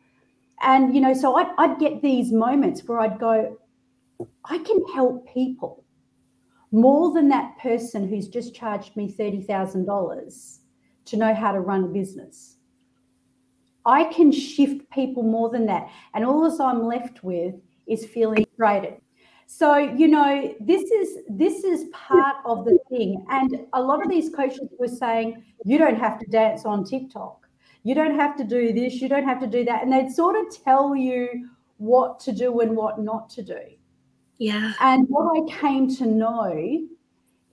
And, 0.61 0.95
you 0.95 1.01
know, 1.01 1.15
so 1.15 1.37
I'd, 1.37 1.51
I'd 1.57 1.79
get 1.79 2.03
these 2.03 2.33
moments 2.33 2.83
where 2.85 3.01
I'd 3.01 3.19
go, 3.19 3.59
I 4.45 4.59
can 4.59 4.85
help 4.95 5.33
people 5.33 5.85
more 6.73 7.13
than 7.13 7.29
that 7.29 7.59
person 7.59 8.09
who's 8.09 8.29
just 8.29 8.55
charged 8.55 8.97
me 8.97 9.13
$30,000 9.13 10.59
to 11.07 11.17
know 11.17 11.35
how 11.35 11.53
to 11.53 11.61
run 11.61 11.85
a 11.85 11.89
business. 11.89 12.57
I 13.87 14.05
can 14.05 14.31
shift 14.31 14.89
people 14.91 15.23
more 15.23 15.49
than 15.49 15.67
that. 15.67 15.89
And 16.15 16.25
all 16.25 16.49
that 16.49 16.63
I'm 16.63 16.85
left 16.85 17.25
with 17.25 17.55
is 17.87 18.05
feeling 18.05 18.45
frustrated. 18.57 19.01
So, 19.47 19.79
you 19.79 20.09
know, 20.09 20.55
this 20.61 20.91
is 20.91 21.21
this 21.27 21.65
is 21.65 21.87
part 21.93 22.37
of 22.45 22.67
the 22.67 22.79
thing. 22.91 23.25
And 23.31 23.67
a 23.73 23.81
lot 23.81 24.05
of 24.05 24.11
these 24.11 24.29
coaches 24.29 24.69
were 24.79 24.89
saying, 24.89 25.43
you 25.65 25.79
don't 25.79 25.99
have 25.99 26.19
to 26.19 26.27
dance 26.27 26.67
on 26.67 26.85
TikTok. 26.85 27.49
You 27.83 27.95
don't 27.95 28.15
have 28.15 28.37
to 28.37 28.45
do 28.45 28.75
this, 28.75 29.01
you 29.01 29.09
don't 29.09 29.25
have 29.25 29.41
to 29.41 29.47
do 29.47 29.65
that. 29.65 29.83
And 29.83 29.91
they'd 29.91 30.13
sort 30.13 30.37
of 30.37 30.55
tell 30.63 30.95
you 30.95 31.49
what 31.79 32.21
to 32.21 32.33
do 32.33 32.61
and 32.61 32.77
what 32.77 33.01
not 33.01 33.31
to 33.31 33.43
do. 33.43 33.61
Yeah. 34.39 34.73
And 34.81 35.07
what 35.09 35.37
I 35.37 35.59
came 35.61 35.89
to 35.97 36.07
know 36.07 36.89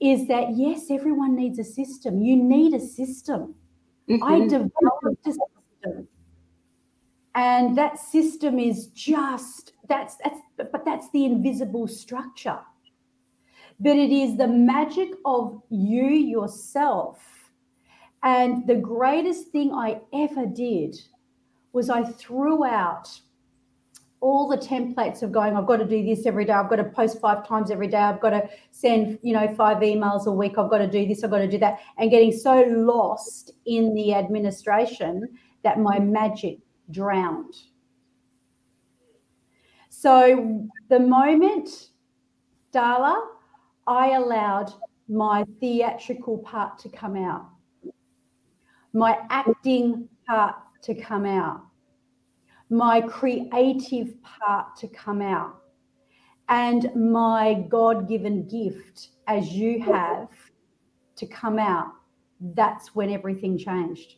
is 0.00 0.28
that 0.28 0.56
yes, 0.56 0.90
everyone 0.90 1.34
needs 1.34 1.58
a 1.58 1.64
system. 1.64 2.20
You 2.20 2.36
need 2.36 2.74
a 2.74 2.80
system. 2.80 3.54
Mm-hmm. 4.08 4.22
I 4.22 4.40
developed 4.40 5.04
a 5.04 5.32
system 5.32 6.08
and 7.36 7.76
that 7.76 7.98
system 7.98 8.58
is 8.58 8.86
just 8.88 9.74
that's 9.88 10.16
that's 10.24 10.40
but 10.56 10.84
that's 10.84 11.08
the 11.10 11.24
invisible 11.24 11.86
structure 11.86 12.58
but 13.78 13.94
it 13.94 14.10
is 14.10 14.38
the 14.38 14.48
magic 14.48 15.10
of 15.26 15.62
you 15.68 16.08
yourself 16.08 17.52
and 18.22 18.66
the 18.66 18.74
greatest 18.74 19.48
thing 19.48 19.72
i 19.72 20.00
ever 20.14 20.46
did 20.46 20.96
was 21.72 21.90
i 21.90 22.02
threw 22.02 22.64
out 22.64 23.20
all 24.20 24.48
the 24.48 24.56
templates 24.56 25.22
of 25.22 25.30
going 25.30 25.56
i've 25.56 25.66
got 25.66 25.76
to 25.76 25.84
do 25.84 26.04
this 26.04 26.26
every 26.26 26.44
day. 26.44 26.52
I've 26.52 26.70
got 26.70 26.76
to 26.76 26.84
post 26.84 27.20
five 27.20 27.46
times 27.46 27.70
every 27.70 27.88
day. 27.88 27.98
I've 27.98 28.20
got 28.20 28.30
to 28.30 28.48
send 28.70 29.18
you 29.22 29.32
know 29.32 29.54
five 29.54 29.78
emails 29.78 30.26
a 30.26 30.32
week. 30.32 30.58
I've 30.58 30.70
got 30.70 30.78
to 30.78 30.88
do 30.88 31.06
this. 31.06 31.22
I've 31.22 31.30
got 31.30 31.38
to 31.38 31.48
do 31.48 31.58
that. 31.58 31.80
And 31.98 32.10
getting 32.10 32.32
so 32.32 32.64
lost 32.68 33.52
in 33.66 33.94
the 33.94 34.14
administration 34.14 35.28
that 35.62 35.78
my 35.78 35.98
magic 35.98 36.58
drowned. 36.90 37.54
So 39.88 40.68
the 40.88 41.00
moment, 41.00 41.88
Darla, 42.72 43.16
I 43.86 44.10
allowed 44.10 44.72
my 45.08 45.44
theatrical 45.60 46.38
part 46.38 46.78
to 46.80 46.88
come 46.88 47.16
out, 47.16 47.48
my 48.92 49.18
acting 49.30 50.08
part 50.26 50.54
to 50.82 50.94
come 50.94 51.24
out, 51.24 51.65
my 52.70 53.00
creative 53.00 54.20
part 54.22 54.76
to 54.76 54.88
come 54.88 55.22
out, 55.22 55.62
and 56.48 56.90
my 56.94 57.64
God 57.68 58.08
given 58.08 58.46
gift, 58.48 59.08
as 59.26 59.52
you 59.52 59.82
have, 59.82 60.28
to 61.16 61.26
come 61.26 61.58
out, 61.58 61.92
that's 62.40 62.94
when 62.94 63.10
everything 63.10 63.56
changed. 63.58 64.16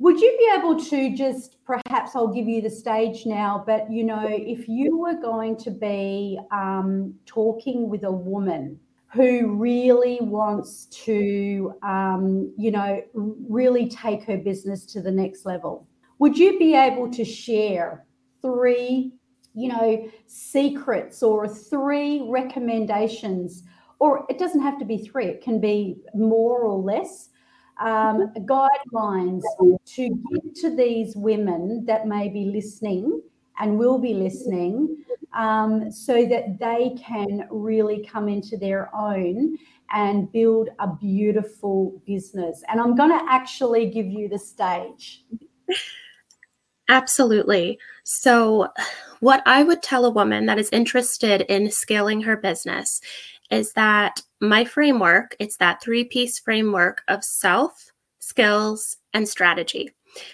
Would 0.00 0.20
you 0.20 0.36
be 0.38 0.58
able 0.58 0.78
to 0.84 1.16
just 1.16 1.56
perhaps 1.64 2.14
I'll 2.14 2.32
give 2.32 2.46
you 2.46 2.62
the 2.62 2.70
stage 2.70 3.26
now, 3.26 3.64
but 3.66 3.90
you 3.90 4.04
know, 4.04 4.26
if 4.28 4.68
you 4.68 4.96
were 4.96 5.20
going 5.20 5.56
to 5.56 5.72
be 5.72 6.38
um, 6.52 7.14
talking 7.26 7.88
with 7.88 8.04
a 8.04 8.12
woman 8.12 8.78
who 9.12 9.56
really 9.56 10.18
wants 10.20 10.84
to, 10.86 11.72
um, 11.82 12.52
you 12.56 12.70
know, 12.70 13.02
really 13.14 13.88
take 13.88 14.22
her 14.24 14.36
business 14.36 14.84
to 14.86 15.00
the 15.00 15.10
next 15.10 15.44
level, 15.44 15.87
would 16.18 16.36
you 16.36 16.58
be 16.58 16.74
able 16.74 17.10
to 17.10 17.24
share 17.24 18.04
three, 18.42 19.12
you 19.54 19.68
know, 19.68 20.10
secrets 20.26 21.22
or 21.22 21.48
three 21.48 22.26
recommendations? 22.28 23.62
Or 23.98 24.26
it 24.28 24.38
doesn't 24.38 24.62
have 24.62 24.78
to 24.78 24.84
be 24.84 24.98
three, 24.98 25.26
it 25.26 25.42
can 25.42 25.60
be 25.60 25.96
more 26.14 26.60
or 26.60 26.78
less 26.78 27.30
um, 27.80 28.32
guidelines 28.40 29.42
to 29.86 30.08
give 30.08 30.54
to 30.54 30.74
these 30.74 31.14
women 31.16 31.84
that 31.86 32.06
may 32.06 32.28
be 32.28 32.46
listening 32.46 33.22
and 33.60 33.78
will 33.78 33.98
be 33.98 34.14
listening 34.14 35.04
um, 35.34 35.90
so 35.90 36.26
that 36.26 36.58
they 36.58 36.96
can 37.00 37.46
really 37.50 38.06
come 38.06 38.28
into 38.28 38.56
their 38.56 38.94
own 38.94 39.56
and 39.90 40.30
build 40.32 40.68
a 40.80 40.88
beautiful 40.96 42.00
business. 42.06 42.62
And 42.68 42.80
I'm 42.80 42.94
going 42.94 43.10
to 43.10 43.24
actually 43.28 43.90
give 43.90 44.06
you 44.06 44.28
the 44.28 44.38
stage. 44.38 45.24
Absolutely. 46.88 47.78
So, 48.04 48.68
what 49.20 49.42
I 49.46 49.62
would 49.62 49.82
tell 49.82 50.04
a 50.04 50.10
woman 50.10 50.46
that 50.46 50.58
is 50.58 50.70
interested 50.72 51.42
in 51.42 51.70
scaling 51.70 52.20
her 52.22 52.36
business 52.36 53.00
is 53.50 53.72
that 53.72 54.22
my 54.40 54.64
framework, 54.64 55.34
it's 55.40 55.56
that 55.56 55.82
three 55.82 56.04
piece 56.04 56.38
framework 56.38 57.02
of 57.08 57.24
self, 57.24 57.90
skills, 58.20 58.96
and 59.14 59.28
strategy. 59.28 59.90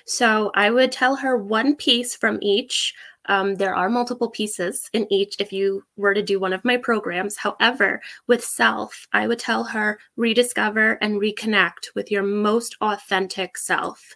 So 0.06 0.50
I 0.54 0.70
would 0.70 0.92
tell 0.92 1.16
her 1.16 1.36
one 1.36 1.76
piece 1.76 2.14
from 2.16 2.38
each. 2.42 2.94
Um, 3.26 3.54
there 3.56 3.74
are 3.74 3.88
multiple 3.88 4.28
pieces 4.30 4.88
in 4.92 5.10
each 5.12 5.36
if 5.40 5.52
you 5.52 5.82
were 5.96 6.14
to 6.14 6.22
do 6.22 6.38
one 6.38 6.52
of 6.52 6.64
my 6.64 6.76
programs. 6.76 7.36
However, 7.36 8.02
with 8.28 8.44
self, 8.44 9.06
I 9.12 9.26
would 9.26 9.38
tell 9.38 9.64
her 9.64 9.98
rediscover 10.16 10.98
and 11.00 11.20
reconnect 11.20 11.94
with 11.94 12.10
your 12.10 12.22
most 12.22 12.76
authentic 12.82 13.56
self. 13.56 14.14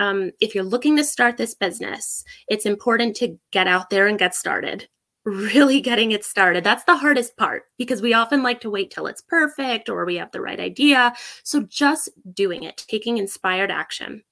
Um, 0.00 0.32
if 0.40 0.54
you're 0.54 0.64
looking 0.64 0.96
to 0.96 1.04
start 1.04 1.36
this 1.36 1.54
business, 1.54 2.24
it's 2.48 2.66
important 2.66 3.14
to 3.16 3.38
get 3.52 3.68
out 3.68 3.90
there 3.90 4.08
and 4.08 4.18
get 4.18 4.34
started 4.34 4.88
really 5.24 5.80
getting 5.80 6.12
it 6.12 6.24
started. 6.24 6.64
That's 6.64 6.84
the 6.84 6.96
hardest 6.96 7.36
part 7.36 7.64
because 7.78 8.02
we 8.02 8.14
often 8.14 8.42
like 8.42 8.60
to 8.62 8.70
wait 8.70 8.90
till 8.90 9.06
it's 9.06 9.22
perfect 9.22 9.88
or 9.88 10.04
we 10.04 10.16
have 10.16 10.32
the 10.32 10.40
right 10.40 10.58
idea. 10.58 11.12
So 11.44 11.62
just 11.62 12.08
doing 12.32 12.62
it, 12.62 12.84
taking 12.88 13.18
inspired 13.18 13.70
action. 13.70 14.22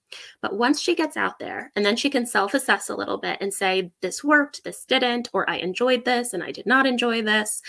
But 0.41 0.57
once 0.57 0.81
she 0.81 0.95
gets 0.95 1.17
out 1.17 1.39
there 1.39 1.71
and 1.77 1.85
then 1.85 1.97
she 1.97 2.09
can 2.09 2.25
self 2.25 2.55
assess 2.55 2.89
a 2.89 2.97
little 2.97 3.19
bit 3.19 3.39
and 3.43 3.53
say, 3.53 3.93
this 4.01 4.25
worked, 4.25 4.65
this 4.65 4.85
didn't, 4.87 5.29
or 5.35 5.49
I 5.49 5.57
enjoyed 5.57 6.07
this 6.07 6.33
and 6.33 6.43
I 6.43 6.53
did 6.53 6.67
not 6.67 6.87
enjoy 6.87 7.23
this. 7.23 7.61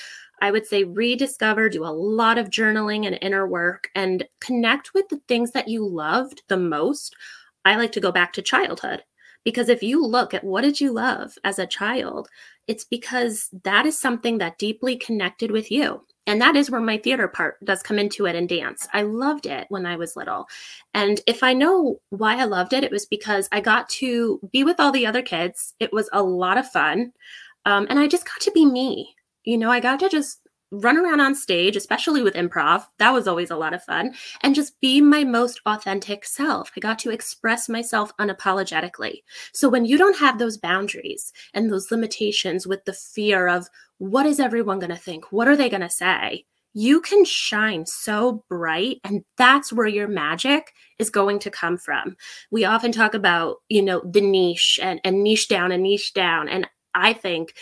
I 0.41 0.51
would 0.51 0.65
say 0.65 0.85
rediscover, 0.85 1.67
do 1.67 1.83
a 1.83 1.91
lot 1.91 2.37
of 2.37 2.49
journaling 2.49 3.05
and 3.05 3.19
inner 3.21 3.45
work 3.45 3.89
and 3.93 4.25
connect 4.39 4.93
with 4.93 5.09
the 5.09 5.19
things 5.27 5.51
that 5.51 5.67
you 5.67 5.85
loved 5.85 6.43
the 6.47 6.55
most. 6.55 7.13
I 7.65 7.75
like 7.75 7.91
to 7.93 7.99
go 7.99 8.11
back 8.11 8.33
to 8.33 8.41
childhood 8.41 9.03
because 9.43 9.69
if 9.69 9.81
you 9.81 10.05
look 10.05 10.33
at 10.33 10.43
what 10.43 10.61
did 10.61 10.81
you 10.81 10.91
love 10.91 11.33
as 11.43 11.59
a 11.59 11.67
child 11.67 12.29
it's 12.69 12.83
because 12.83 13.49
that 13.63 13.87
is 13.87 13.99
something 13.99 14.37
that 14.37 14.59
deeply 14.59 14.95
connected 14.95 15.49
with 15.49 15.71
you. 15.71 16.05
And 16.27 16.39
that 16.39 16.55
is 16.55 16.69
where 16.69 16.79
my 16.79 16.99
theater 16.99 17.27
part 17.27 17.57
does 17.65 17.81
come 17.81 17.97
into 17.97 18.27
it 18.27 18.35
and 18.35 18.47
dance. 18.47 18.87
I 18.93 19.01
loved 19.01 19.47
it 19.47 19.65
when 19.69 19.87
I 19.87 19.95
was 19.95 20.15
little. 20.15 20.47
And 20.93 21.19
if 21.25 21.41
I 21.41 21.53
know 21.53 21.99
why 22.11 22.39
I 22.39 22.43
loved 22.43 22.73
it, 22.73 22.83
it 22.83 22.91
was 22.91 23.07
because 23.07 23.49
I 23.51 23.59
got 23.59 23.89
to 23.89 24.39
be 24.51 24.63
with 24.63 24.79
all 24.79 24.91
the 24.91 25.07
other 25.07 25.23
kids. 25.23 25.73
It 25.79 25.91
was 25.91 26.11
a 26.13 26.21
lot 26.21 26.59
of 26.59 26.69
fun. 26.69 27.11
Um, 27.65 27.87
and 27.89 27.97
I 27.97 28.07
just 28.07 28.25
got 28.25 28.39
to 28.41 28.51
be 28.51 28.67
me. 28.67 29.15
You 29.45 29.57
know, 29.57 29.71
I 29.71 29.79
got 29.79 29.99
to 30.01 30.09
just 30.09 30.41
run 30.71 30.97
around 30.97 31.19
on 31.19 31.35
stage, 31.35 31.75
especially 31.75 32.21
with 32.21 32.35
improv. 32.35 32.85
That 32.99 33.13
was 33.13 33.27
always 33.27 33.51
a 33.51 33.57
lot 33.57 33.73
of 33.73 33.83
fun. 33.83 34.13
And 34.41 34.55
just 34.55 34.79
be 34.81 35.01
my 35.01 35.23
most 35.23 35.61
authentic 35.65 36.25
self. 36.25 36.71
I 36.75 36.79
got 36.79 36.99
to 36.99 37.09
express 37.09 37.67
myself 37.67 38.15
unapologetically. 38.17 39.23
So 39.51 39.69
when 39.69 39.85
you 39.85 39.97
don't 39.97 40.17
have 40.17 40.37
those 40.37 40.57
boundaries 40.57 41.33
and 41.53 41.71
those 41.71 41.91
limitations 41.91 42.67
with 42.67 42.85
the 42.85 42.93
fear 42.93 43.47
of 43.47 43.67
what 43.97 44.25
is 44.25 44.39
everyone 44.39 44.79
going 44.79 44.91
to 44.91 44.95
think? 44.95 45.31
What 45.31 45.47
are 45.47 45.57
they 45.57 45.69
going 45.69 45.81
to 45.81 45.89
say? 45.89 46.45
You 46.73 47.01
can 47.01 47.25
shine 47.25 47.85
so 47.87 48.45
bright, 48.47 48.99
and 49.03 49.23
that's 49.37 49.73
where 49.73 49.87
your 49.87 50.07
magic 50.07 50.71
is 50.99 51.09
going 51.09 51.39
to 51.39 51.49
come 51.49 51.77
from. 51.77 52.15
We 52.51 52.63
often 52.63 52.91
talk 52.91 53.15
about, 53.15 53.57
you 53.69 53.81
know, 53.81 54.01
the 54.05 54.21
niche 54.21 54.79
and, 54.81 55.01
and 55.03 55.23
niche 55.23 55.47
down 55.47 55.71
and 55.71 55.81
niche 55.81 56.13
down. 56.13 56.47
And 56.47 56.67
I 56.93 57.13
think 57.13 57.55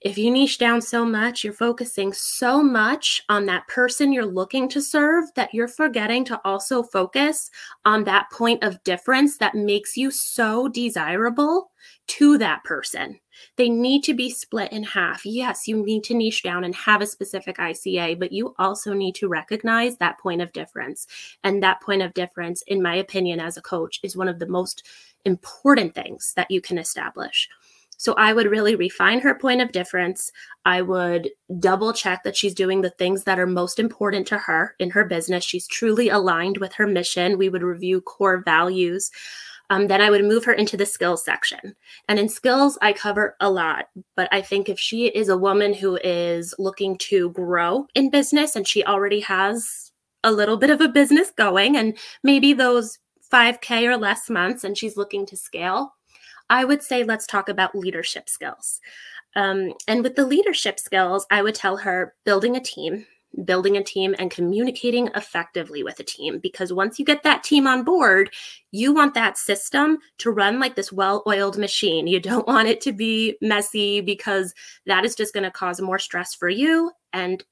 if 0.00 0.16
you 0.16 0.30
niche 0.30 0.56
down 0.56 0.80
so 0.80 1.04
much, 1.04 1.44
you're 1.44 1.52
focusing 1.52 2.12
so 2.12 2.62
much 2.62 3.22
on 3.28 3.44
that 3.46 3.68
person 3.68 4.12
you're 4.12 4.24
looking 4.24 4.66
to 4.70 4.80
serve 4.80 5.26
that 5.36 5.52
you're 5.52 5.68
forgetting 5.68 6.24
to 6.24 6.40
also 6.44 6.82
focus 6.82 7.50
on 7.84 8.04
that 8.04 8.30
point 8.32 8.64
of 8.64 8.82
difference 8.82 9.36
that 9.38 9.54
makes 9.54 9.98
you 9.98 10.10
so 10.10 10.68
desirable 10.68 11.70
to 12.06 12.38
that 12.38 12.64
person. 12.64 13.20
They 13.56 13.68
need 13.68 14.02
to 14.04 14.14
be 14.14 14.30
split 14.30 14.72
in 14.72 14.82
half. 14.82 15.24
Yes, 15.26 15.68
you 15.68 15.84
need 15.84 16.04
to 16.04 16.14
niche 16.14 16.42
down 16.42 16.64
and 16.64 16.74
have 16.74 17.02
a 17.02 17.06
specific 17.06 17.58
ICA, 17.58 18.18
but 18.18 18.32
you 18.32 18.54
also 18.58 18.94
need 18.94 19.14
to 19.16 19.28
recognize 19.28 19.96
that 19.98 20.18
point 20.18 20.40
of 20.40 20.52
difference. 20.52 21.06
And 21.44 21.62
that 21.62 21.82
point 21.82 22.02
of 22.02 22.14
difference, 22.14 22.62
in 22.66 22.82
my 22.82 22.96
opinion, 22.96 23.38
as 23.38 23.56
a 23.56 23.62
coach, 23.62 24.00
is 24.02 24.16
one 24.16 24.28
of 24.28 24.38
the 24.38 24.46
most 24.46 24.86
important 25.24 25.94
things 25.94 26.32
that 26.36 26.50
you 26.50 26.60
can 26.60 26.78
establish. 26.78 27.48
So 28.00 28.14
I 28.14 28.32
would 28.32 28.46
really 28.46 28.76
refine 28.76 29.20
her 29.20 29.34
point 29.34 29.60
of 29.60 29.72
difference. 29.72 30.32
I 30.64 30.80
would 30.80 31.28
double 31.58 31.92
check 31.92 32.22
that 32.24 32.34
she's 32.34 32.54
doing 32.54 32.80
the 32.80 32.88
things 32.88 33.24
that 33.24 33.38
are 33.38 33.46
most 33.46 33.78
important 33.78 34.26
to 34.28 34.38
her 34.38 34.74
in 34.78 34.88
her 34.88 35.04
business. 35.04 35.44
She's 35.44 35.66
truly 35.66 36.08
aligned 36.08 36.56
with 36.56 36.72
her 36.72 36.86
mission. 36.86 37.36
We 37.36 37.50
would 37.50 37.62
review 37.62 38.00
core 38.00 38.42
values. 38.42 39.10
Um, 39.68 39.88
then 39.88 40.00
I 40.00 40.08
would 40.08 40.24
move 40.24 40.46
her 40.46 40.54
into 40.54 40.78
the 40.78 40.86
skills 40.86 41.22
section. 41.22 41.76
And 42.08 42.18
in 42.18 42.30
skills, 42.30 42.78
I 42.80 42.94
cover 42.94 43.36
a 43.38 43.50
lot. 43.50 43.90
But 44.16 44.30
I 44.32 44.40
think 44.40 44.70
if 44.70 44.80
she 44.80 45.08
is 45.08 45.28
a 45.28 45.36
woman 45.36 45.74
who 45.74 45.96
is 46.02 46.54
looking 46.58 46.96
to 47.10 47.28
grow 47.32 47.86
in 47.94 48.08
business 48.08 48.56
and 48.56 48.66
she 48.66 48.82
already 48.82 49.20
has 49.20 49.92
a 50.24 50.32
little 50.32 50.56
bit 50.56 50.70
of 50.70 50.80
a 50.80 50.88
business 50.88 51.32
going, 51.32 51.76
and 51.76 51.98
maybe 52.24 52.54
those 52.54 52.98
5K 53.30 53.86
or 53.86 53.98
less 53.98 54.30
months, 54.30 54.64
and 54.64 54.78
she's 54.78 54.96
looking 54.96 55.26
to 55.26 55.36
scale, 55.36 55.92
I 56.50 56.64
would 56.64 56.82
say 56.82 57.04
let's 57.04 57.26
talk 57.26 57.48
about 57.48 57.74
leadership 57.74 58.28
skills. 58.28 58.80
Um, 59.36 59.72
and 59.86 60.02
with 60.02 60.16
the 60.16 60.26
leadership 60.26 60.78
skills, 60.80 61.26
I 61.30 61.42
would 61.42 61.54
tell 61.54 61.76
her 61.78 62.14
building 62.24 62.56
a 62.56 62.60
team, 62.60 63.06
building 63.44 63.76
a 63.76 63.84
team 63.84 64.14
and 64.18 64.30
communicating 64.30 65.08
effectively 65.14 65.84
with 65.84 66.00
a 66.00 66.04
team. 66.04 66.40
Because 66.40 66.72
once 66.72 66.98
you 66.98 67.04
get 67.04 67.22
that 67.22 67.44
team 67.44 67.66
on 67.66 67.84
board, 67.84 68.30
you 68.72 68.92
want 68.92 69.14
that 69.14 69.38
system 69.38 69.98
to 70.18 70.32
run 70.32 70.58
like 70.58 70.74
this 70.74 70.92
well 70.92 71.22
oiled 71.28 71.56
machine. 71.56 72.08
You 72.08 72.18
don't 72.18 72.46
want 72.48 72.68
it 72.68 72.80
to 72.82 72.92
be 72.92 73.36
messy 73.40 74.00
because 74.00 74.52
that 74.86 75.04
is 75.04 75.14
just 75.14 75.32
going 75.32 75.44
to 75.44 75.50
cause 75.50 75.80
more 75.80 75.98
stress 75.98 76.34
for 76.34 76.48
you 76.48 76.90
and 77.12 77.44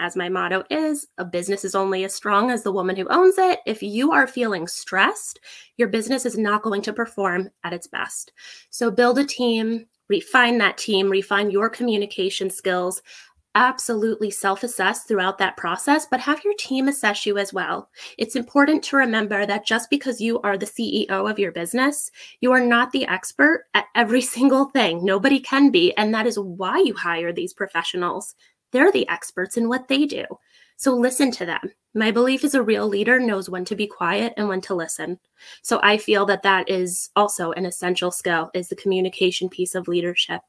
as 0.00 0.16
my 0.16 0.28
motto 0.28 0.64
is, 0.70 1.06
a 1.18 1.24
business 1.24 1.64
is 1.64 1.74
only 1.74 2.04
as 2.04 2.14
strong 2.14 2.50
as 2.50 2.62
the 2.62 2.72
woman 2.72 2.96
who 2.96 3.06
owns 3.10 3.36
it. 3.38 3.60
If 3.66 3.82
you 3.82 4.12
are 4.12 4.26
feeling 4.26 4.66
stressed, 4.66 5.38
your 5.76 5.88
business 5.88 6.24
is 6.24 6.38
not 6.38 6.62
going 6.62 6.82
to 6.82 6.92
perform 6.92 7.50
at 7.64 7.74
its 7.74 7.86
best. 7.86 8.32
So 8.70 8.90
build 8.90 9.18
a 9.18 9.24
team, 9.24 9.86
refine 10.08 10.58
that 10.58 10.78
team, 10.78 11.10
refine 11.10 11.50
your 11.50 11.68
communication 11.68 12.50
skills. 12.50 13.02
Absolutely 13.56 14.30
self 14.30 14.62
assess 14.62 15.04
throughout 15.04 15.36
that 15.38 15.56
process, 15.56 16.06
but 16.08 16.20
have 16.20 16.44
your 16.44 16.54
team 16.56 16.88
assess 16.88 17.26
you 17.26 17.36
as 17.36 17.52
well. 17.52 17.90
It's 18.16 18.36
important 18.36 18.82
to 18.84 18.96
remember 18.96 19.44
that 19.44 19.66
just 19.66 19.90
because 19.90 20.20
you 20.20 20.40
are 20.42 20.56
the 20.56 20.66
CEO 20.66 21.28
of 21.28 21.38
your 21.38 21.50
business, 21.50 22.10
you 22.40 22.52
are 22.52 22.64
not 22.64 22.92
the 22.92 23.06
expert 23.06 23.64
at 23.74 23.86
every 23.94 24.20
single 24.36 24.66
thing. 24.66 25.04
Nobody 25.04 25.40
can 25.40 25.70
be. 25.70 25.92
And 25.96 26.14
that 26.14 26.26
is 26.26 26.38
why 26.38 26.78
you 26.78 26.94
hire 26.94 27.32
these 27.32 27.52
professionals 27.52 28.34
they're 28.72 28.92
the 28.92 29.08
experts 29.08 29.56
in 29.56 29.68
what 29.68 29.88
they 29.88 30.06
do. 30.06 30.24
So 30.76 30.94
listen 30.94 31.30
to 31.32 31.44
them. 31.44 31.60
My 31.94 32.10
belief 32.10 32.42
is 32.42 32.54
a 32.54 32.62
real 32.62 32.88
leader 32.88 33.18
knows 33.18 33.50
when 33.50 33.64
to 33.66 33.76
be 33.76 33.86
quiet 33.86 34.32
and 34.36 34.48
when 34.48 34.62
to 34.62 34.74
listen. 34.74 35.18
So 35.62 35.80
I 35.82 35.98
feel 35.98 36.24
that 36.26 36.42
that 36.44 36.70
is 36.70 37.10
also 37.16 37.52
an 37.52 37.66
essential 37.66 38.10
skill 38.10 38.50
is 38.54 38.68
the 38.68 38.76
communication 38.76 39.48
piece 39.48 39.74
of 39.74 39.88
leadership. 39.88 40.40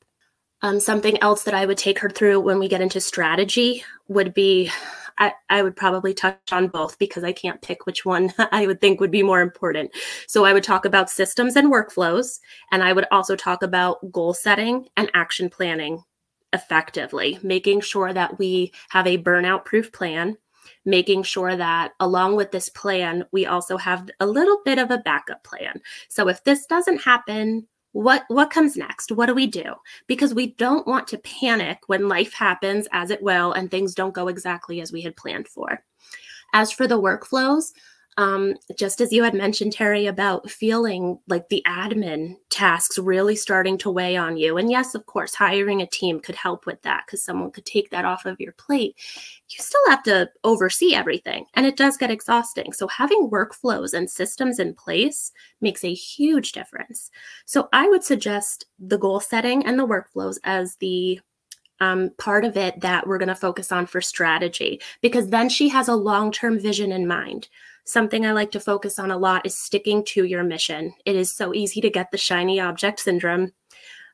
Um, 0.61 0.79
something 0.79 1.21
else 1.21 1.43
that 1.43 1.55
I 1.55 1.65
would 1.65 1.77
take 1.77 1.99
her 1.99 2.09
through 2.09 2.39
when 2.39 2.59
we 2.59 2.69
get 2.69 2.81
into 2.81 3.01
strategy 3.01 3.83
would 4.07 4.33
be 4.33 4.71
I, 5.17 5.33
I, 5.49 5.61
would 5.61 5.75
probably 5.75 6.13
touch 6.13 6.37
on 6.51 6.67
both 6.67 6.97
because 6.97 7.23
I 7.23 7.33
can't 7.33 7.61
pick 7.61 7.85
which 7.85 8.05
one 8.05 8.33
I 8.51 8.65
would 8.65 8.79
think 8.79 9.01
would 9.01 9.11
be 9.11 9.23
more 9.23 9.41
important. 9.41 9.91
So 10.27 10.45
I 10.45 10.53
would 10.53 10.63
talk 10.63 10.85
about 10.85 11.09
systems 11.09 11.55
and 11.55 11.71
workflows, 11.71 12.39
and 12.71 12.81
I 12.81 12.93
would 12.93 13.05
also 13.11 13.35
talk 13.35 13.61
about 13.61 14.11
goal 14.11 14.33
setting 14.33 14.87
and 14.95 15.11
action 15.13 15.49
planning 15.49 16.03
effectively, 16.53 17.39
making 17.43 17.81
sure 17.81 18.13
that 18.13 18.37
we 18.39 18.71
have 18.89 19.07
a 19.07 19.17
burnout 19.17 19.65
proof 19.65 19.91
plan, 19.91 20.37
making 20.85 21.23
sure 21.23 21.55
that 21.55 21.93
along 21.99 22.35
with 22.35 22.51
this 22.51 22.69
plan, 22.69 23.25
we 23.31 23.45
also 23.45 23.77
have 23.77 24.09
a 24.19 24.25
little 24.25 24.59
bit 24.65 24.79
of 24.79 24.91
a 24.91 24.99
backup 24.99 25.43
plan. 25.43 25.81
So 26.09 26.27
if 26.27 26.43
this 26.43 26.65
doesn't 26.65 27.01
happen, 27.01 27.67
what 27.93 28.23
what 28.29 28.51
comes 28.51 28.77
next? 28.77 29.11
What 29.11 29.25
do 29.25 29.33
we 29.33 29.47
do? 29.47 29.73
Because 30.07 30.33
we 30.33 30.53
don't 30.53 30.87
want 30.87 31.07
to 31.09 31.17
panic 31.17 31.79
when 31.87 32.07
life 32.07 32.33
happens 32.33 32.87
as 32.93 33.09
it 33.09 33.21
will 33.21 33.51
and 33.51 33.69
things 33.69 33.93
don't 33.93 34.13
go 34.13 34.27
exactly 34.29 34.79
as 34.81 34.91
we 34.91 35.01
had 35.01 35.17
planned 35.17 35.47
for. 35.47 35.83
As 36.53 36.71
for 36.71 36.87
the 36.87 37.01
workflows 37.01 37.71
um, 38.21 38.53
just 38.77 39.01
as 39.01 39.11
you 39.11 39.23
had 39.23 39.33
mentioned, 39.33 39.73
Terry, 39.73 40.05
about 40.05 40.47
feeling 40.47 41.17
like 41.27 41.49
the 41.49 41.63
admin 41.65 42.35
tasks 42.51 42.99
really 42.99 43.35
starting 43.35 43.79
to 43.79 43.89
weigh 43.89 44.15
on 44.15 44.37
you. 44.37 44.57
And 44.57 44.69
yes, 44.69 44.93
of 44.93 45.07
course, 45.07 45.33
hiring 45.33 45.81
a 45.81 45.87
team 45.87 46.19
could 46.19 46.35
help 46.35 46.67
with 46.67 46.79
that 46.83 47.05
because 47.07 47.23
someone 47.23 47.49
could 47.49 47.65
take 47.65 47.89
that 47.89 48.05
off 48.05 48.27
of 48.27 48.39
your 48.39 48.51
plate. 48.51 48.95
You 49.49 49.63
still 49.63 49.81
have 49.89 50.03
to 50.03 50.29
oversee 50.43 50.93
everything, 50.93 51.47
and 51.55 51.65
it 51.65 51.75
does 51.75 51.97
get 51.97 52.11
exhausting. 52.11 52.73
So, 52.73 52.87
having 52.87 53.31
workflows 53.31 53.95
and 53.95 54.07
systems 54.07 54.59
in 54.59 54.75
place 54.75 55.31
makes 55.59 55.83
a 55.83 55.91
huge 55.91 56.51
difference. 56.51 57.09
So, 57.45 57.69
I 57.73 57.89
would 57.89 58.03
suggest 58.03 58.65
the 58.77 58.99
goal 58.99 59.19
setting 59.19 59.65
and 59.65 59.79
the 59.79 59.87
workflows 59.87 60.37
as 60.43 60.75
the 60.75 61.19
um, 61.79 62.11
part 62.19 62.45
of 62.45 62.55
it 62.55 62.79
that 62.81 63.07
we're 63.07 63.17
going 63.17 63.29
to 63.29 63.35
focus 63.35 63.71
on 63.71 63.87
for 63.87 63.99
strategy 63.99 64.79
because 65.01 65.29
then 65.29 65.49
she 65.49 65.67
has 65.69 65.87
a 65.87 65.95
long 65.95 66.31
term 66.31 66.59
vision 66.59 66.91
in 66.91 67.07
mind 67.07 67.49
something 67.85 68.25
I 68.25 68.31
like 68.31 68.51
to 68.51 68.59
focus 68.59 68.99
on 68.99 69.11
a 69.11 69.17
lot 69.17 69.45
is 69.45 69.57
sticking 69.57 70.03
to 70.05 70.25
your 70.25 70.43
mission. 70.43 70.93
It 71.05 71.15
is 71.15 71.31
so 71.31 71.53
easy 71.53 71.81
to 71.81 71.89
get 71.89 72.11
the 72.11 72.17
shiny 72.17 72.59
object 72.59 72.99
syndrome. 72.99 73.51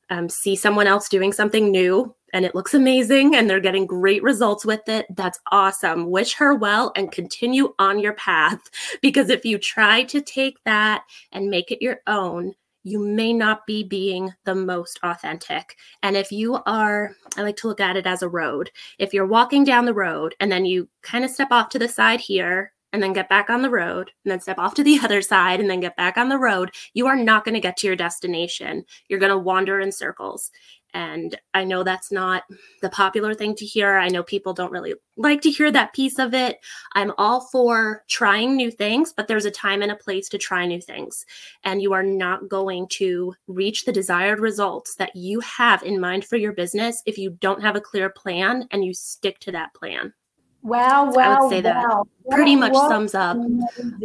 Um, 0.10 0.30
see 0.30 0.56
someone 0.56 0.88
else 0.88 1.10
doing 1.10 1.34
something 1.34 1.70
new 1.70 2.16
and 2.34 2.46
it 2.46 2.56
looks 2.56 2.74
amazing 2.74 3.36
and 3.36 3.50
they're 3.50 3.60
getting 3.60 3.86
great 3.86 4.24
results 4.24 4.66
with 4.66 4.88
it. 4.88 5.06
That's 5.16 5.40
awesome. 5.52 6.10
Wish 6.10 6.34
her 6.36 6.56
well 6.56 6.92
and 6.96 7.12
continue 7.12 7.74
on 7.80 8.00
your 8.00 8.14
path 8.14 8.62
because 9.02 9.30
if 9.30 9.46
you 9.46 9.58
try 9.58 10.04
to 10.04 10.22
take 10.22 10.64
that 10.64 11.04
and 11.32 11.50
make 11.50 11.72
it 11.72 11.82
your 11.82 12.00
own, 12.08 12.54
you 12.84 13.00
may 13.00 13.34
not 13.34 13.66
be 13.68 13.84
being 13.84 14.34
the 14.46 14.56
most 14.56 14.98
authentic. 15.04 15.76
And 16.04 16.16
if 16.16 16.32
you 16.32 16.56
are, 16.66 17.12
I 17.36 17.42
like 17.42 17.58
to 17.58 17.68
look 17.68 17.82
at 17.82 17.98
it 17.98 18.08
as 18.08 18.22
a 18.22 18.30
road. 18.30 18.72
If 18.98 19.14
you're 19.14 19.26
walking 19.26 19.66
down 19.66 19.86
the 19.86 19.94
road 19.94 20.36
and 20.40 20.50
then 20.50 20.66
you 20.66 20.88
kind 21.02 21.26
of 21.26 21.32
step 21.32 21.50
off 21.52 21.68
to 21.70 21.80
the 21.80 21.90
side 21.90 22.22
here 22.22 22.72
and 22.98 23.04
then 23.04 23.14
get 23.14 23.30
back 23.30 23.52
on 23.52 23.62
the 23.62 23.70
road 23.70 24.10
and 24.26 24.32
then 24.32 24.42
step 24.42 24.58
off 24.58 24.74
to 24.74 24.84
the 24.84 25.00
other 25.04 25.22
side 25.22 25.60
and 25.60 25.70
then 25.70 25.80
get 25.80 25.96
back 25.96 26.18
on 26.18 26.30
the 26.30 26.40
road, 26.40 26.72
you 26.96 27.06
are 27.06 27.16
not 27.16 27.46
going 27.46 27.54
to 27.54 27.62
get 27.62 27.78
to 27.78 27.88
your 27.88 27.96
destination. 27.96 28.84
You're 29.08 29.20
going 29.20 29.32
to 29.32 29.38
wander 29.38 29.80
in 29.80 29.92
circles. 29.92 30.50
And 30.96 31.40
I 31.54 31.64
know 31.64 31.84
that's 31.84 32.12
not 32.12 32.42
the 32.82 32.90
popular 32.90 33.36
thing 33.36 33.54
to 33.58 33.66
hear. 33.66 33.98
I 33.98 34.08
know 34.08 34.24
people 34.24 34.54
don't 34.54 34.72
really 34.72 34.96
like 35.16 35.42
to 35.42 35.52
hear 35.52 35.72
that 35.72 35.94
piece 35.94 36.18
of 36.18 36.34
it. 36.34 36.58
I'm 36.94 37.12
all 37.20 37.42
for 37.42 38.04
trying 38.08 38.56
new 38.56 38.72
things, 38.72 39.14
but 39.16 39.28
there's 39.28 39.46
a 39.46 39.52
time 39.52 39.84
and 39.84 39.92
a 39.92 39.96
place 39.96 40.28
to 40.30 40.40
try 40.40 40.66
new 40.66 40.82
things. 40.82 41.24
And 41.64 41.84
you 41.84 41.94
are 41.94 42.02
not 42.02 42.50
going 42.50 42.88
to 42.94 43.36
reach 43.46 43.86
the 43.86 43.92
desired 43.92 44.40
results 44.40 44.96
that 44.96 45.16
you 45.16 45.40
have 45.42 45.84
in 45.84 46.00
mind 46.00 46.26
for 46.26 46.38
your 46.38 46.54
business 46.54 47.04
if 47.06 47.20
you 47.20 47.38
don't 47.42 47.62
have 47.62 47.76
a 47.76 47.82
clear 47.82 48.10
plan 48.10 48.68
and 48.72 48.84
you 48.84 48.96
stick 48.96 49.38
to 49.42 49.52
that 49.52 49.76
plan. 49.76 50.14
Wow, 50.64 51.12
wow. 51.12 51.38
I 51.38 51.40
would 51.40 51.50
say 51.50 51.62
wow. 51.62 52.06
that 52.30 52.36
pretty 52.36 52.56
much 52.56 52.74
sums 52.74 53.16
up 53.16 53.38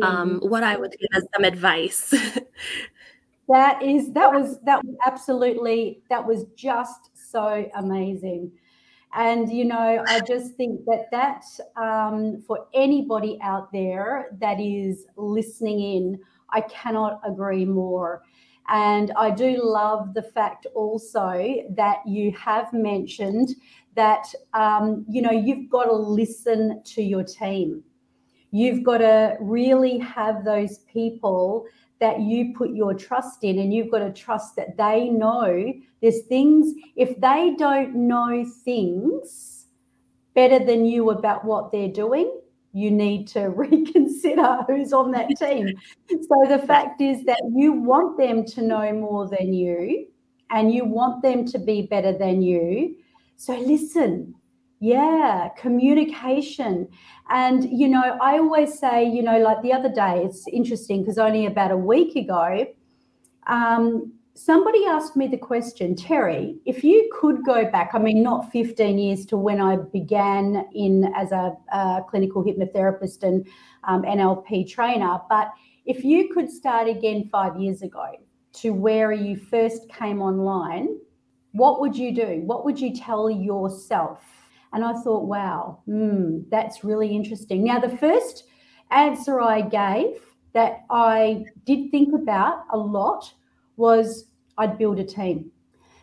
um, 0.02 0.38
what 0.42 0.62
I 0.62 0.76
would 0.76 0.92
give 0.92 1.08
as 1.14 1.26
some 1.34 1.44
advice. 1.44 2.10
that 3.48 3.82
is 3.82 4.12
that 4.12 4.32
was 4.32 4.60
that 4.60 4.84
was 4.84 4.94
absolutely 5.06 6.02
that 6.08 6.26
was 6.26 6.44
just 6.54 7.10
so 7.14 7.68
amazing. 7.74 8.52
And 9.14 9.52
you 9.52 9.64
know, 9.64 10.04
I 10.06 10.20
just 10.20 10.54
think 10.54 10.84
that 10.86 11.10
that 11.10 11.44
um, 11.76 12.42
for 12.46 12.66
anybody 12.72 13.38
out 13.42 13.70
there 13.72 14.28
that 14.40 14.58
is 14.60 15.06
listening 15.16 15.80
in, 15.80 16.20
I 16.50 16.62
cannot 16.62 17.20
agree 17.24 17.64
more. 17.64 18.22
And 18.68 19.12
I 19.18 19.30
do 19.30 19.60
love 19.62 20.14
the 20.14 20.22
fact 20.22 20.66
also 20.74 21.64
that 21.70 21.98
you 22.06 22.32
have 22.32 22.72
mentioned 22.72 23.50
that 23.94 24.26
um, 24.54 25.04
you 25.08 25.22
know 25.22 25.30
you've 25.30 25.68
got 25.70 25.84
to 25.84 25.92
listen 25.92 26.82
to 26.84 27.02
your 27.02 27.24
team. 27.24 27.82
You've 28.50 28.84
got 28.84 28.98
to 28.98 29.36
really 29.40 29.98
have 29.98 30.44
those 30.44 30.78
people 30.92 31.66
that 32.00 32.20
you 32.20 32.52
put 32.56 32.74
your 32.74 32.94
trust 32.94 33.44
in 33.44 33.60
and 33.60 33.72
you've 33.72 33.90
got 33.90 34.00
to 34.00 34.12
trust 34.12 34.56
that 34.56 34.76
they 34.76 35.08
know 35.08 35.72
there's 36.02 36.22
things 36.22 36.74
if 36.96 37.18
they 37.20 37.54
don't 37.56 37.94
know 37.94 38.44
things 38.64 39.66
better 40.34 40.58
than 40.58 40.84
you 40.84 41.10
about 41.10 41.44
what 41.44 41.70
they're 41.70 41.88
doing 41.88 42.40
you 42.72 42.90
need 42.90 43.28
to 43.28 43.40
reconsider 43.50 44.58
who's 44.66 44.92
on 44.92 45.10
that 45.12 45.28
team. 45.38 45.68
So 46.08 46.44
the 46.48 46.62
fact 46.66 47.00
is 47.00 47.24
that 47.24 47.40
you 47.54 47.72
want 47.72 48.18
them 48.18 48.44
to 48.46 48.62
know 48.62 48.92
more 48.92 49.28
than 49.28 49.52
you 49.52 50.06
and 50.50 50.72
you 50.72 50.84
want 50.84 51.22
them 51.22 51.44
to 51.46 51.58
be 51.58 51.82
better 51.82 52.16
than 52.16 52.42
you 52.42 52.96
so 53.36 53.58
listen, 53.58 54.34
yeah, 54.80 55.48
communication. 55.56 56.88
And, 57.30 57.70
you 57.70 57.88
know, 57.88 58.18
I 58.20 58.38
always 58.38 58.78
say, 58.78 59.08
you 59.08 59.22
know, 59.22 59.38
like 59.38 59.62
the 59.62 59.72
other 59.72 59.88
day, 59.88 60.22
it's 60.24 60.48
interesting 60.48 61.02
because 61.02 61.18
only 61.18 61.46
about 61.46 61.70
a 61.70 61.76
week 61.76 62.16
ago, 62.16 62.66
um, 63.46 64.12
somebody 64.34 64.84
asked 64.86 65.16
me 65.16 65.28
the 65.28 65.36
question, 65.36 65.94
Terry, 65.94 66.56
if 66.66 66.82
you 66.82 67.08
could 67.20 67.44
go 67.44 67.70
back, 67.70 67.90
I 67.94 67.98
mean, 67.98 68.22
not 68.22 68.50
15 68.50 68.98
years 68.98 69.24
to 69.26 69.36
when 69.36 69.60
I 69.60 69.76
began 69.76 70.66
in 70.74 71.12
as 71.14 71.32
a, 71.32 71.56
a 71.72 72.00
clinical 72.08 72.42
hypnotherapist 72.42 73.22
and 73.22 73.46
um, 73.84 74.02
NLP 74.02 74.68
trainer, 74.68 75.20
but 75.28 75.52
if 75.84 76.04
you 76.04 76.32
could 76.32 76.50
start 76.50 76.88
again 76.88 77.28
five 77.30 77.56
years 77.56 77.82
ago 77.82 78.06
to 78.54 78.70
where 78.70 79.12
you 79.12 79.36
first 79.36 79.88
came 79.88 80.20
online 80.20 80.98
what 81.52 81.80
would 81.80 81.96
you 81.96 82.14
do? 82.14 82.42
What 82.44 82.64
would 82.64 82.80
you 82.80 82.94
tell 82.94 83.30
yourself? 83.30 84.20
And 84.72 84.84
I 84.84 84.94
thought, 84.94 85.24
wow, 85.24 85.80
mm, 85.86 86.44
that's 86.50 86.82
really 86.82 87.14
interesting. 87.14 87.64
Now, 87.64 87.78
the 87.78 87.96
first 87.96 88.44
answer 88.90 89.40
I 89.40 89.60
gave 89.60 90.16
that 90.54 90.84
I 90.90 91.44
did 91.64 91.90
think 91.90 92.14
about 92.14 92.64
a 92.70 92.76
lot 92.76 93.32
was 93.76 94.26
I'd 94.58 94.78
build 94.78 94.98
a 94.98 95.04
team. 95.04 95.50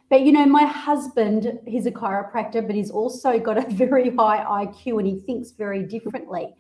But 0.10 0.22
you 0.22 0.32
know, 0.32 0.46
my 0.46 0.66
husband, 0.66 1.60
he's 1.68 1.86
a 1.86 1.92
chiropractor, 1.92 2.66
but 2.66 2.76
he's 2.76 2.90
also 2.90 3.40
got 3.40 3.58
a 3.58 3.70
very 3.70 4.16
high 4.16 4.66
IQ 4.66 5.00
and 5.00 5.08
he 5.08 5.20
thinks 5.20 5.52
very 5.52 5.84
differently. 5.84 6.56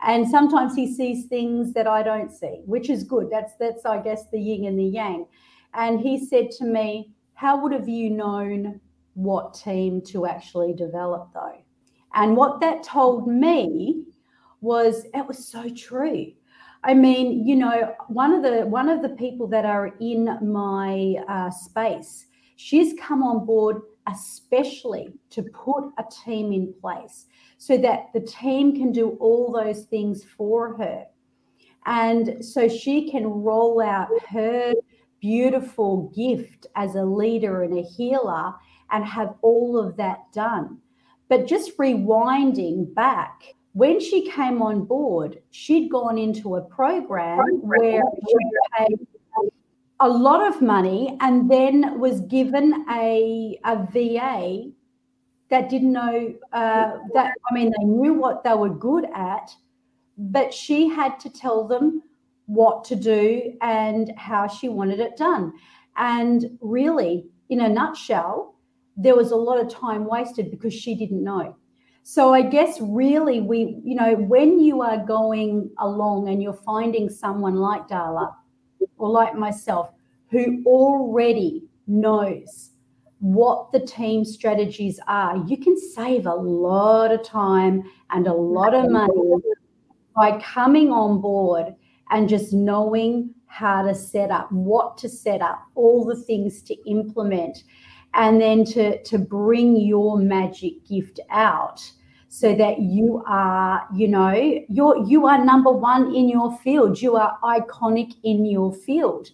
And 0.00 0.28
sometimes 0.28 0.74
he 0.74 0.92
sees 0.92 1.26
things 1.26 1.72
that 1.74 1.86
I 1.86 2.02
don't 2.02 2.30
see, 2.30 2.62
which 2.66 2.88
is 2.88 3.02
good. 3.02 3.28
That's 3.30 3.54
that's 3.58 3.84
I 3.84 4.00
guess 4.00 4.24
the 4.30 4.38
yin 4.38 4.64
and 4.64 4.78
the 4.78 4.84
yang. 4.84 5.26
And 5.74 6.00
he 6.00 6.24
said 6.24 6.50
to 6.58 6.64
me, 6.64 7.12
How 7.38 7.56
would 7.62 7.70
have 7.70 7.88
you 7.88 8.10
known 8.10 8.80
what 9.14 9.54
team 9.54 10.00
to 10.06 10.26
actually 10.26 10.72
develop 10.72 11.28
though? 11.32 11.62
And 12.14 12.36
what 12.36 12.60
that 12.62 12.82
told 12.82 13.28
me 13.28 14.02
was 14.60 15.04
it 15.14 15.24
was 15.24 15.46
so 15.46 15.68
true. 15.68 16.32
I 16.82 16.94
mean, 16.94 17.46
you 17.46 17.54
know, 17.54 17.94
one 18.08 18.32
of 18.32 18.42
the 18.42 18.66
one 18.66 18.88
of 18.88 19.02
the 19.02 19.10
people 19.10 19.46
that 19.50 19.64
are 19.64 19.94
in 20.00 20.24
my 20.42 21.14
uh, 21.28 21.50
space, 21.50 22.26
she's 22.56 22.98
come 22.98 23.22
on 23.22 23.46
board 23.46 23.82
especially 24.08 25.12
to 25.30 25.44
put 25.44 25.92
a 25.98 26.04
team 26.24 26.52
in 26.52 26.74
place 26.80 27.26
so 27.56 27.78
that 27.78 28.06
the 28.14 28.20
team 28.20 28.74
can 28.74 28.90
do 28.90 29.10
all 29.20 29.52
those 29.52 29.84
things 29.84 30.24
for 30.24 30.76
her. 30.76 31.04
And 31.86 32.44
so 32.44 32.68
she 32.68 33.08
can 33.08 33.28
roll 33.28 33.80
out 33.80 34.08
her 34.28 34.74
beautiful 35.20 36.12
gift 36.14 36.66
as 36.76 36.94
a 36.94 37.04
leader 37.04 37.62
and 37.62 37.78
a 37.78 37.82
healer 37.82 38.54
and 38.90 39.04
have 39.04 39.34
all 39.42 39.78
of 39.78 39.96
that 39.96 40.32
done. 40.32 40.78
But 41.28 41.46
just 41.46 41.76
rewinding 41.76 42.94
back, 42.94 43.42
when 43.72 44.00
she 44.00 44.30
came 44.30 44.62
on 44.62 44.84
board, 44.84 45.40
she'd 45.50 45.90
gone 45.90 46.18
into 46.18 46.56
a 46.56 46.62
program 46.62 47.38
where 47.60 48.02
she 48.26 48.34
paid 48.76 49.06
a 50.00 50.08
lot 50.08 50.46
of 50.46 50.62
money 50.62 51.16
and 51.20 51.50
then 51.50 51.98
was 51.98 52.20
given 52.22 52.84
a, 52.90 53.58
a 53.64 53.86
VA 53.92 54.70
that 55.50 55.68
didn't 55.68 55.92
know 55.92 56.34
uh, 56.52 56.92
that. 57.14 57.34
I 57.50 57.54
mean, 57.54 57.72
they 57.78 57.84
knew 57.84 58.14
what 58.14 58.44
they 58.44 58.54
were 58.54 58.68
good 58.70 59.06
at, 59.14 59.50
but 60.16 60.52
she 60.52 60.88
had 60.88 61.18
to 61.20 61.30
tell 61.30 61.66
them 61.66 62.02
what 62.48 62.82
to 62.82 62.96
do 62.96 63.52
and 63.60 64.10
how 64.16 64.48
she 64.48 64.68
wanted 64.68 64.98
it 65.00 65.16
done. 65.16 65.52
And 65.96 66.58
really, 66.60 67.26
in 67.50 67.60
a 67.60 67.68
nutshell, 67.68 68.56
there 68.96 69.14
was 69.14 69.30
a 69.30 69.36
lot 69.36 69.60
of 69.60 69.68
time 69.68 70.06
wasted 70.06 70.50
because 70.50 70.74
she 70.74 70.94
didn't 70.94 71.22
know. 71.22 71.54
So 72.02 72.32
I 72.32 72.40
guess 72.40 72.78
really 72.80 73.40
we, 73.40 73.80
you 73.84 73.94
know, 73.94 74.14
when 74.14 74.58
you 74.58 74.80
are 74.80 75.04
going 75.04 75.70
along 75.78 76.30
and 76.30 76.42
you're 76.42 76.54
finding 76.54 77.10
someone 77.10 77.56
like 77.56 77.86
Darla 77.86 78.32
or 78.96 79.10
like 79.10 79.34
myself 79.34 79.90
who 80.30 80.62
already 80.64 81.64
knows 81.86 82.70
what 83.20 83.72
the 83.72 83.80
team 83.80 84.24
strategies 84.24 84.98
are, 85.06 85.36
you 85.46 85.58
can 85.58 85.76
save 85.76 86.24
a 86.24 86.34
lot 86.34 87.12
of 87.12 87.22
time 87.22 87.82
and 88.10 88.26
a 88.26 88.32
lot 88.32 88.72
of 88.72 88.90
money 88.90 89.34
by 90.16 90.40
coming 90.40 90.90
on 90.90 91.20
board 91.20 91.74
and 92.10 92.28
just 92.28 92.52
knowing 92.52 93.34
how 93.46 93.82
to 93.82 93.94
set 93.94 94.30
up, 94.30 94.50
what 94.52 94.96
to 94.98 95.08
set 95.08 95.40
up, 95.40 95.62
all 95.74 96.04
the 96.04 96.16
things 96.16 96.62
to 96.62 96.74
implement, 96.88 97.64
and 98.14 98.40
then 98.40 98.64
to, 98.64 99.02
to 99.02 99.18
bring 99.18 99.76
your 99.76 100.18
magic 100.18 100.86
gift 100.86 101.20
out 101.30 101.90
so 102.28 102.54
that 102.54 102.80
you 102.80 103.22
are, 103.26 103.86
you 103.94 104.06
know, 104.06 104.32
you're 104.68 105.04
you 105.06 105.26
are 105.26 105.42
number 105.42 105.72
one 105.72 106.14
in 106.14 106.28
your 106.28 106.56
field. 106.58 107.00
You 107.00 107.16
are 107.16 107.38
iconic 107.42 108.14
in 108.22 108.44
your 108.44 108.72
field. 108.72 109.30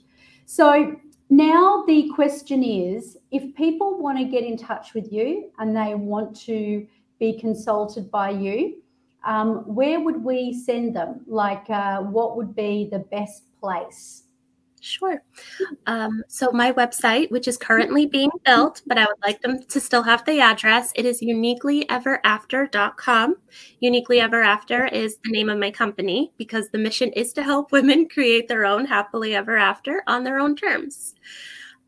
So 0.46 0.94
now 1.30 1.84
the 1.86 2.10
question 2.14 2.62
is 2.62 3.16
if 3.32 3.54
people 3.56 3.98
want 3.98 4.18
to 4.18 4.24
get 4.24 4.44
in 4.44 4.56
touch 4.56 4.94
with 4.94 5.12
you 5.12 5.50
and 5.58 5.76
they 5.76 5.94
want 5.94 6.38
to 6.42 6.86
be 7.18 7.38
consulted 7.38 8.10
by 8.10 8.30
you, 8.30 8.82
um, 9.24 9.64
where 9.66 10.00
would 10.00 10.22
we 10.22 10.52
send 10.52 10.96
them? 10.96 11.20
Like, 11.26 11.68
uh, 11.70 12.00
what 12.00 12.36
would 12.36 12.54
be 12.54 12.88
the 12.90 13.00
best 13.00 13.44
place? 13.60 14.24
Sure. 14.84 15.22
Um, 15.86 16.22
so 16.28 16.52
my 16.52 16.70
website, 16.70 17.30
which 17.30 17.48
is 17.48 17.56
currently 17.56 18.04
being 18.04 18.30
built, 18.44 18.82
but 18.86 18.98
I 18.98 19.06
would 19.06 19.16
like 19.24 19.40
them 19.40 19.62
to 19.62 19.80
still 19.80 20.02
have 20.02 20.26
the 20.26 20.40
address, 20.40 20.92
it 20.94 21.06
is 21.06 21.22
uniquelyeverafter.com. 21.22 23.36
Uniquely 23.80 24.20
Ever 24.20 24.42
After 24.42 24.84
is 24.84 25.16
the 25.24 25.30
name 25.30 25.48
of 25.48 25.56
my 25.56 25.70
company 25.70 26.34
because 26.36 26.68
the 26.68 26.76
mission 26.76 27.10
is 27.14 27.32
to 27.32 27.42
help 27.42 27.72
women 27.72 28.06
create 28.10 28.46
their 28.46 28.66
own 28.66 28.84
happily 28.84 29.34
ever 29.34 29.56
after 29.56 30.02
on 30.06 30.22
their 30.22 30.38
own 30.38 30.54
terms. 30.54 31.14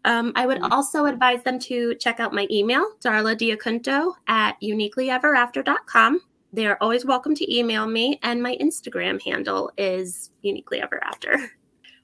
Um, 0.07 0.33
I 0.35 0.47
would 0.47 0.63
also 0.63 1.05
advise 1.05 1.43
them 1.43 1.59
to 1.59 1.97
check 1.97 2.19
out 2.19 2.33
my 2.33 2.47
email, 2.51 2.93
Darla 3.05 3.37
D'Acunto 3.37 4.15
at 4.27 4.59
uniquelyeverafter.com. 4.63 6.21
They 6.53 6.67
are 6.67 6.79
always 6.81 7.05
welcome 7.05 7.35
to 7.35 7.55
email 7.55 7.87
me, 7.87 8.19
and 8.23 8.43
my 8.43 8.57
Instagram 8.61 9.23
handle 9.23 9.71
is 9.77 10.31
uniquely 10.43 10.81
ever 10.81 11.03
after. 11.05 11.51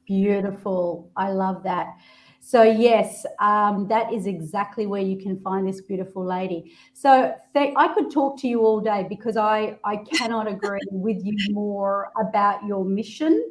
Beautiful. 0.07 1.11
I 1.17 1.31
love 1.31 1.63
that. 1.63 1.95
So, 2.41 2.65
yes, 2.65 3.25
um, 3.39 3.87
that 3.89 4.13
is 4.13 4.27
exactly 4.27 4.87
where 4.87 5.01
you 5.01 5.17
can 5.17 5.41
find 5.41 5.67
this 5.67 5.81
beautiful 5.81 6.25
lady. 6.25 6.73
So, 6.93 7.35
th- 7.55 7.73
I 7.77 7.95
could 7.95 8.11
talk 8.11 8.39
to 8.41 8.49
you 8.49 8.63
all 8.63 8.81
day 8.81 9.07
because 9.09 9.37
I, 9.37 9.79
I 9.85 9.99
cannot 9.99 10.49
agree 10.49 10.81
with 10.91 11.25
you 11.25 11.39
more 11.53 12.11
about 12.21 12.67
your 12.67 12.85
mission 12.85 13.51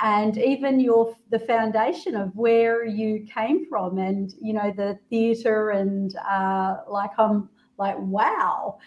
and 0.00 0.38
even 0.38 0.78
your 0.80 1.14
the 1.30 1.38
foundation 1.38 2.14
of 2.14 2.34
where 2.34 2.84
you 2.84 3.26
came 3.32 3.66
from 3.68 3.98
and 3.98 4.32
you 4.40 4.52
know 4.52 4.72
the 4.76 4.98
theater 5.10 5.70
and 5.70 6.14
uh, 6.18 6.76
like 6.88 7.10
i'm 7.18 7.48
like 7.78 7.96
wow. 7.98 8.78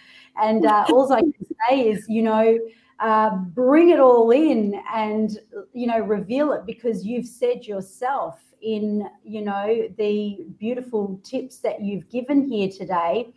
And 0.41 0.65
uh, 0.65 0.85
all 0.89 1.11
i 1.11 1.21
can 1.21 1.33
say 1.69 1.89
is 1.89 2.05
you 2.07 2.21
know 2.21 2.57
uh, 3.01 3.35
bring 3.35 3.89
it 3.89 3.99
all 3.99 4.29
in 4.31 4.79
and 4.93 5.39
you 5.73 5.87
know 5.87 5.99
reveal 5.99 6.53
it 6.53 6.65
because 6.65 7.03
you've 7.03 7.25
said 7.25 7.65
yourself 7.65 8.39
in 8.61 9.09
you 9.23 9.41
know 9.41 9.87
the 9.97 10.45
beautiful 10.59 11.19
tips 11.23 11.57
that 11.59 11.81
you've 11.81 12.07
given 12.09 12.47
here 12.47 12.69
today 12.69 13.33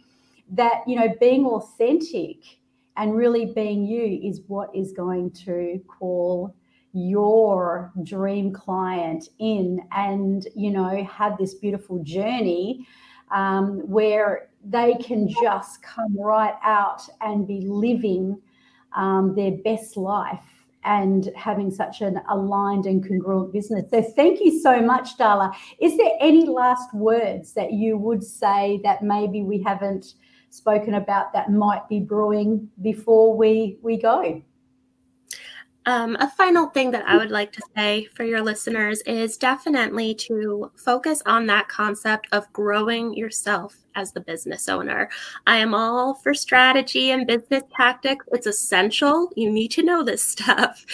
that 0.50 0.82
you 0.86 0.96
know 0.96 1.08
being 1.18 1.46
authentic 1.46 2.36
and 2.96 3.16
really 3.16 3.46
being 3.46 3.86
you 3.86 4.20
is 4.22 4.42
what 4.48 4.68
is 4.74 4.92
going 4.92 5.30
to 5.30 5.80
call 5.88 6.54
your 6.92 7.90
dream 8.04 8.52
client 8.52 9.28
in 9.38 9.80
and 9.92 10.46
you 10.54 10.70
know 10.70 11.02
have 11.04 11.38
this 11.38 11.54
beautiful 11.54 11.98
journey 12.04 12.86
um, 13.32 13.78
where 13.88 14.50
they 14.64 14.94
can 14.94 15.28
just 15.42 15.82
come 15.82 16.16
right 16.18 16.56
out 16.62 17.02
and 17.20 17.46
be 17.46 17.66
living 17.66 18.40
um, 18.96 19.34
their 19.34 19.52
best 19.64 19.96
life 19.96 20.66
and 20.84 21.30
having 21.36 21.70
such 21.70 22.02
an 22.02 22.20
aligned 22.28 22.86
and 22.86 23.06
congruent 23.06 23.52
business. 23.52 23.90
So, 23.90 24.02
thank 24.02 24.40
you 24.40 24.60
so 24.60 24.80
much, 24.80 25.16
Darla. 25.16 25.54
Is 25.80 25.96
there 25.96 26.12
any 26.20 26.46
last 26.46 26.92
words 26.94 27.52
that 27.54 27.72
you 27.72 27.96
would 27.96 28.22
say 28.22 28.80
that 28.84 29.02
maybe 29.02 29.42
we 29.42 29.62
haven't 29.62 30.14
spoken 30.50 30.94
about 30.94 31.32
that 31.32 31.50
might 31.50 31.88
be 31.88 32.00
brewing 32.00 32.68
before 32.82 33.36
we 33.36 33.78
we 33.82 34.00
go? 34.00 34.42
Um, 35.86 36.16
a 36.18 36.30
final 36.30 36.68
thing 36.68 36.90
that 36.92 37.06
I 37.06 37.16
would 37.16 37.30
like 37.30 37.52
to 37.52 37.62
say 37.76 38.08
for 38.14 38.24
your 38.24 38.40
listeners 38.40 39.02
is 39.02 39.36
definitely 39.36 40.14
to 40.14 40.70
focus 40.76 41.22
on 41.26 41.46
that 41.46 41.68
concept 41.68 42.26
of 42.32 42.50
growing 42.54 43.12
yourself 43.14 43.76
as 43.94 44.12
the 44.12 44.20
business 44.20 44.68
owner. 44.68 45.10
I 45.46 45.58
am 45.58 45.74
all 45.74 46.14
for 46.14 46.32
strategy 46.32 47.10
and 47.10 47.26
business 47.26 47.62
tactics. 47.76 48.24
It's 48.32 48.46
essential. 48.46 49.28
You 49.36 49.50
need 49.50 49.72
to 49.72 49.82
know 49.82 50.02
this 50.02 50.24
stuff. 50.30 50.84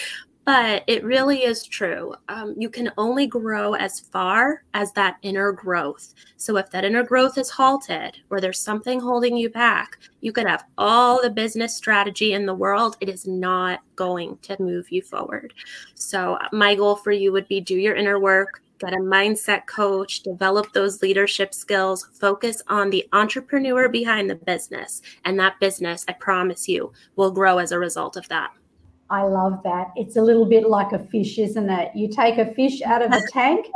But 0.43 0.83
it 0.87 1.03
really 1.03 1.43
is 1.43 1.63
true. 1.63 2.15
Um, 2.27 2.55
you 2.57 2.69
can 2.69 2.91
only 2.97 3.27
grow 3.27 3.73
as 3.75 3.99
far 3.99 4.63
as 4.73 4.91
that 4.93 5.17
inner 5.21 5.51
growth. 5.51 6.15
So, 6.37 6.57
if 6.57 6.71
that 6.71 6.83
inner 6.83 7.03
growth 7.03 7.37
is 7.37 7.51
halted 7.51 8.17
or 8.31 8.41
there's 8.41 8.59
something 8.59 8.99
holding 8.99 9.37
you 9.37 9.49
back, 9.49 9.99
you 10.21 10.31
could 10.31 10.47
have 10.47 10.65
all 10.79 11.21
the 11.21 11.29
business 11.29 11.75
strategy 11.75 12.33
in 12.33 12.47
the 12.47 12.55
world. 12.55 12.97
It 13.01 13.09
is 13.09 13.27
not 13.27 13.81
going 13.95 14.39
to 14.41 14.59
move 14.59 14.91
you 14.91 15.03
forward. 15.03 15.53
So, 15.93 16.39
my 16.51 16.73
goal 16.73 16.95
for 16.95 17.11
you 17.11 17.31
would 17.31 17.47
be 17.47 17.61
do 17.61 17.75
your 17.75 17.95
inner 17.95 18.19
work, 18.19 18.63
get 18.79 18.93
a 18.93 18.97
mindset 18.97 19.67
coach, 19.67 20.21
develop 20.21 20.73
those 20.73 21.03
leadership 21.03 21.53
skills, 21.53 22.09
focus 22.19 22.63
on 22.67 22.89
the 22.89 23.07
entrepreneur 23.13 23.87
behind 23.89 24.27
the 24.27 24.35
business. 24.35 25.03
And 25.23 25.39
that 25.39 25.59
business, 25.59 26.03
I 26.07 26.13
promise 26.13 26.67
you, 26.67 26.91
will 27.15 27.31
grow 27.31 27.59
as 27.59 27.71
a 27.71 27.77
result 27.77 28.17
of 28.17 28.27
that. 28.29 28.51
I 29.11 29.23
love 29.23 29.61
that. 29.63 29.87
It's 29.95 30.15
a 30.15 30.21
little 30.21 30.45
bit 30.45 30.67
like 30.67 30.93
a 30.93 30.99
fish, 30.99 31.37
isn't 31.37 31.69
it? 31.69 31.91
You 31.93 32.07
take 32.07 32.37
a 32.37 32.53
fish 32.53 32.81
out 32.81 33.01
of 33.01 33.11
a 33.11 33.21
tank 33.31 33.67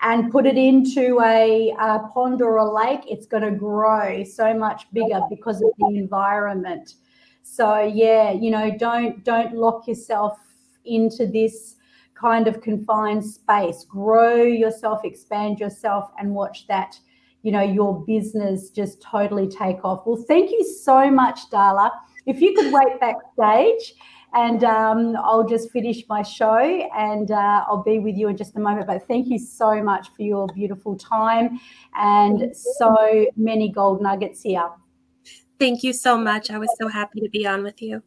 and 0.00 0.30
put 0.30 0.46
it 0.46 0.56
into 0.56 1.20
a, 1.20 1.74
a 1.78 1.98
pond 2.14 2.42
or 2.42 2.56
a 2.56 2.70
lake, 2.70 3.00
it's 3.08 3.26
going 3.26 3.42
to 3.42 3.50
grow 3.50 4.22
so 4.24 4.54
much 4.54 4.86
bigger 4.92 5.20
because 5.30 5.62
of 5.62 5.70
the 5.78 5.96
environment. 5.96 6.94
So 7.42 7.80
yeah, 7.80 8.32
you 8.32 8.50
know, 8.50 8.76
don't 8.76 9.24
don't 9.24 9.54
lock 9.54 9.88
yourself 9.88 10.38
into 10.84 11.26
this 11.26 11.76
kind 12.14 12.48
of 12.48 12.60
confined 12.60 13.24
space. 13.24 13.84
Grow 13.88 14.42
yourself, 14.42 15.00
expand 15.04 15.60
yourself, 15.60 16.10
and 16.18 16.34
watch 16.34 16.66
that, 16.66 16.98
you 17.42 17.52
know, 17.52 17.62
your 17.62 18.04
business 18.04 18.70
just 18.70 19.00
totally 19.00 19.48
take 19.48 19.84
off. 19.84 20.06
Well, 20.06 20.22
thank 20.28 20.50
you 20.50 20.64
so 20.64 21.10
much, 21.10 21.50
Darla. 21.50 21.90
If 22.26 22.40
you 22.40 22.54
could 22.54 22.72
wait 22.72 23.00
backstage 23.00 23.94
and 24.34 24.64
um, 24.64 25.16
I'll 25.16 25.46
just 25.48 25.70
finish 25.70 26.04
my 26.08 26.22
show 26.22 26.58
and 26.58 27.30
uh, 27.30 27.64
I'll 27.66 27.82
be 27.82 27.98
with 27.98 28.16
you 28.16 28.28
in 28.28 28.36
just 28.36 28.56
a 28.56 28.60
moment. 28.60 28.86
But 28.86 29.06
thank 29.06 29.28
you 29.28 29.38
so 29.38 29.82
much 29.82 30.08
for 30.14 30.22
your 30.22 30.46
beautiful 30.48 30.96
time 30.96 31.60
and 31.94 32.54
so 32.54 33.26
many 33.36 33.70
gold 33.70 34.02
nuggets 34.02 34.42
here. 34.42 34.68
Thank 35.58 35.82
you 35.82 35.92
so 35.92 36.18
much. 36.18 36.50
I 36.50 36.58
was 36.58 36.68
so 36.78 36.88
happy 36.88 37.20
to 37.20 37.30
be 37.30 37.46
on 37.46 37.62
with 37.62 37.80
you. 37.80 38.02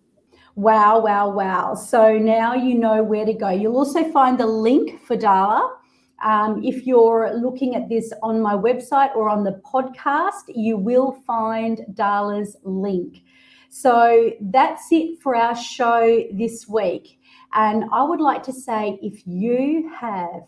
Wow, 0.56 1.00
wow, 1.00 1.30
wow. 1.30 1.74
So 1.74 2.18
now 2.18 2.54
you 2.54 2.76
know 2.76 3.02
where 3.02 3.26
to 3.26 3.34
go. 3.34 3.50
You'll 3.50 3.78
also 3.78 4.12
find 4.12 4.38
the 4.40 4.46
link 4.46 5.02
for 5.02 5.16
Darla. 5.16 5.78
Um, 6.24 6.62
if 6.64 6.86
you're 6.86 7.34
looking 7.34 7.76
at 7.76 7.88
this 7.88 8.12
on 8.22 8.42
my 8.42 8.54
website 8.54 9.16
or 9.16 9.30
on 9.30 9.44
the 9.44 9.62
podcast, 9.64 10.44
you 10.54 10.76
will 10.76 11.14
find 11.26 11.80
Darla's 11.94 12.58
link. 12.64 13.24
So 13.70 14.32
that's 14.42 14.92
it 14.92 15.22
for 15.22 15.36
our 15.36 15.56
show 15.56 16.24
this 16.34 16.68
week. 16.68 17.20
And 17.54 17.86
I 17.94 18.04
would 18.04 18.20
like 18.20 18.44
to 18.44 18.54
say 18.54 19.00
if 19.02 19.26
you 19.26 19.90
have 20.00 20.44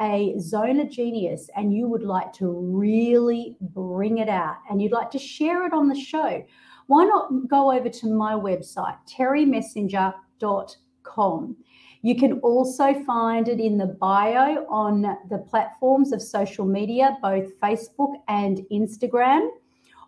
a 0.00 0.34
zone 0.38 0.80
of 0.80 0.90
genius 0.90 1.50
and 1.56 1.74
you 1.74 1.88
would 1.88 2.02
like 2.02 2.32
to 2.34 2.48
really 2.48 3.56
bring 3.60 4.18
it 4.18 4.28
out 4.28 4.56
and 4.70 4.82
you'd 4.82 4.92
like 4.92 5.10
to 5.12 5.18
share 5.18 5.66
it 5.66 5.72
on 5.72 5.88
the 5.88 5.98
show, 5.98 6.44
why 6.86 7.04
not 7.04 7.48
go 7.48 7.72
over 7.72 7.88
to 7.88 8.06
my 8.06 8.34
website, 8.34 8.96
terrymessenger.com. 9.10 11.56
You 12.02 12.16
can 12.16 12.34
also 12.40 13.02
find 13.04 13.48
it 13.48 13.60
in 13.60 13.76
the 13.76 13.86
bio 13.86 14.64
on 14.68 15.02
the 15.28 15.38
platforms 15.38 16.12
of 16.12 16.22
social 16.22 16.64
media, 16.64 17.18
both 17.20 17.58
Facebook 17.60 18.14
and 18.28 18.60
Instagram. 18.70 19.48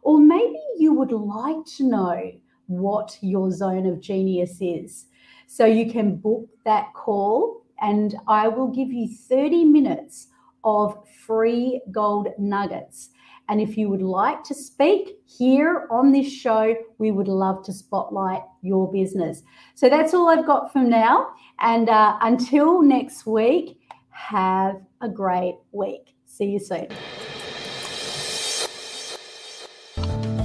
Or 0.02 0.20
maybe 0.20 0.58
you 0.78 0.94
would 0.94 1.12
like 1.12 1.66
to 1.76 1.84
know 1.84 2.32
what 2.70 3.18
your 3.20 3.50
zone 3.50 3.86
of 3.86 4.00
genius 4.00 4.58
is. 4.60 5.06
So 5.46 5.66
you 5.66 5.90
can 5.90 6.16
book 6.16 6.48
that 6.64 6.92
call, 6.94 7.66
and 7.80 8.14
I 8.28 8.48
will 8.48 8.68
give 8.68 8.92
you 8.92 9.08
30 9.08 9.64
minutes 9.64 10.28
of 10.62 10.96
free 11.26 11.80
gold 11.90 12.28
nuggets. 12.38 13.10
And 13.48 13.60
if 13.60 13.76
you 13.76 13.88
would 13.88 14.02
like 14.02 14.44
to 14.44 14.54
speak 14.54 15.18
here 15.26 15.88
on 15.90 16.12
this 16.12 16.32
show, 16.32 16.76
we 16.98 17.10
would 17.10 17.26
love 17.26 17.64
to 17.64 17.72
spotlight 17.72 18.42
your 18.62 18.90
business. 18.92 19.42
So 19.74 19.88
that's 19.88 20.14
all 20.14 20.28
I've 20.28 20.46
got 20.46 20.72
from 20.72 20.88
now. 20.88 21.30
And 21.58 21.88
uh, 21.88 22.16
until 22.20 22.80
next 22.80 23.26
week, 23.26 23.80
have 24.10 24.80
a 25.00 25.08
great 25.08 25.56
week. 25.72 26.14
See 26.26 26.44
you 26.44 26.60
soon. 26.60 26.86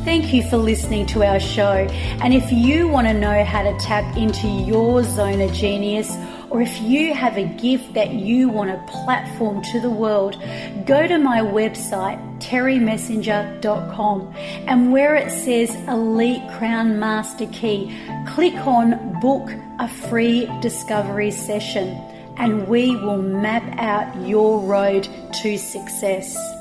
Thank 0.06 0.36
you 0.36 0.44
for 0.44 0.58
listening 0.58 1.08
to 1.08 1.24
our 1.24 1.40
show. 1.40 1.88
And 2.22 2.32
if 2.32 2.52
you 2.52 2.88
want 2.88 3.08
to 3.08 3.14
know 3.14 3.44
how 3.44 3.64
to 3.64 3.76
tap 3.80 4.16
into 4.16 4.48
your 4.48 5.02
zone 5.02 5.42
of 5.42 5.52
genius, 5.52 6.16
or 6.52 6.62
if 6.62 6.80
you 6.80 7.16
have 7.16 7.38
a 7.38 7.44
gift 7.44 7.96
that 7.96 8.12
you 8.12 8.48
want 8.48 8.70
to 8.70 8.94
platform 8.94 9.64
to 9.64 9.82
the 9.82 9.90
world, 9.90 10.40
go 10.86 11.08
to 11.08 11.18
my 11.18 11.40
website, 11.40 12.20
terrymessenger.com, 12.40 14.34
and 14.38 14.94
where 14.94 15.16
it 15.16 15.32
says 15.32 15.76
Elite 15.88 16.48
Crown 16.52 17.00
Master 17.00 17.48
Key, 17.48 17.92
click 18.28 18.54
on 18.68 19.20
Book 19.20 19.50
a 19.80 19.88
Free 19.88 20.48
Discovery 20.62 21.32
Session, 21.32 21.90
and 22.38 22.68
we 22.68 22.96
will 22.96 23.24
map 23.24 23.64
out 23.80 24.16
your 24.28 24.62
road 24.62 25.10
to 25.42 25.58
success. 25.58 26.55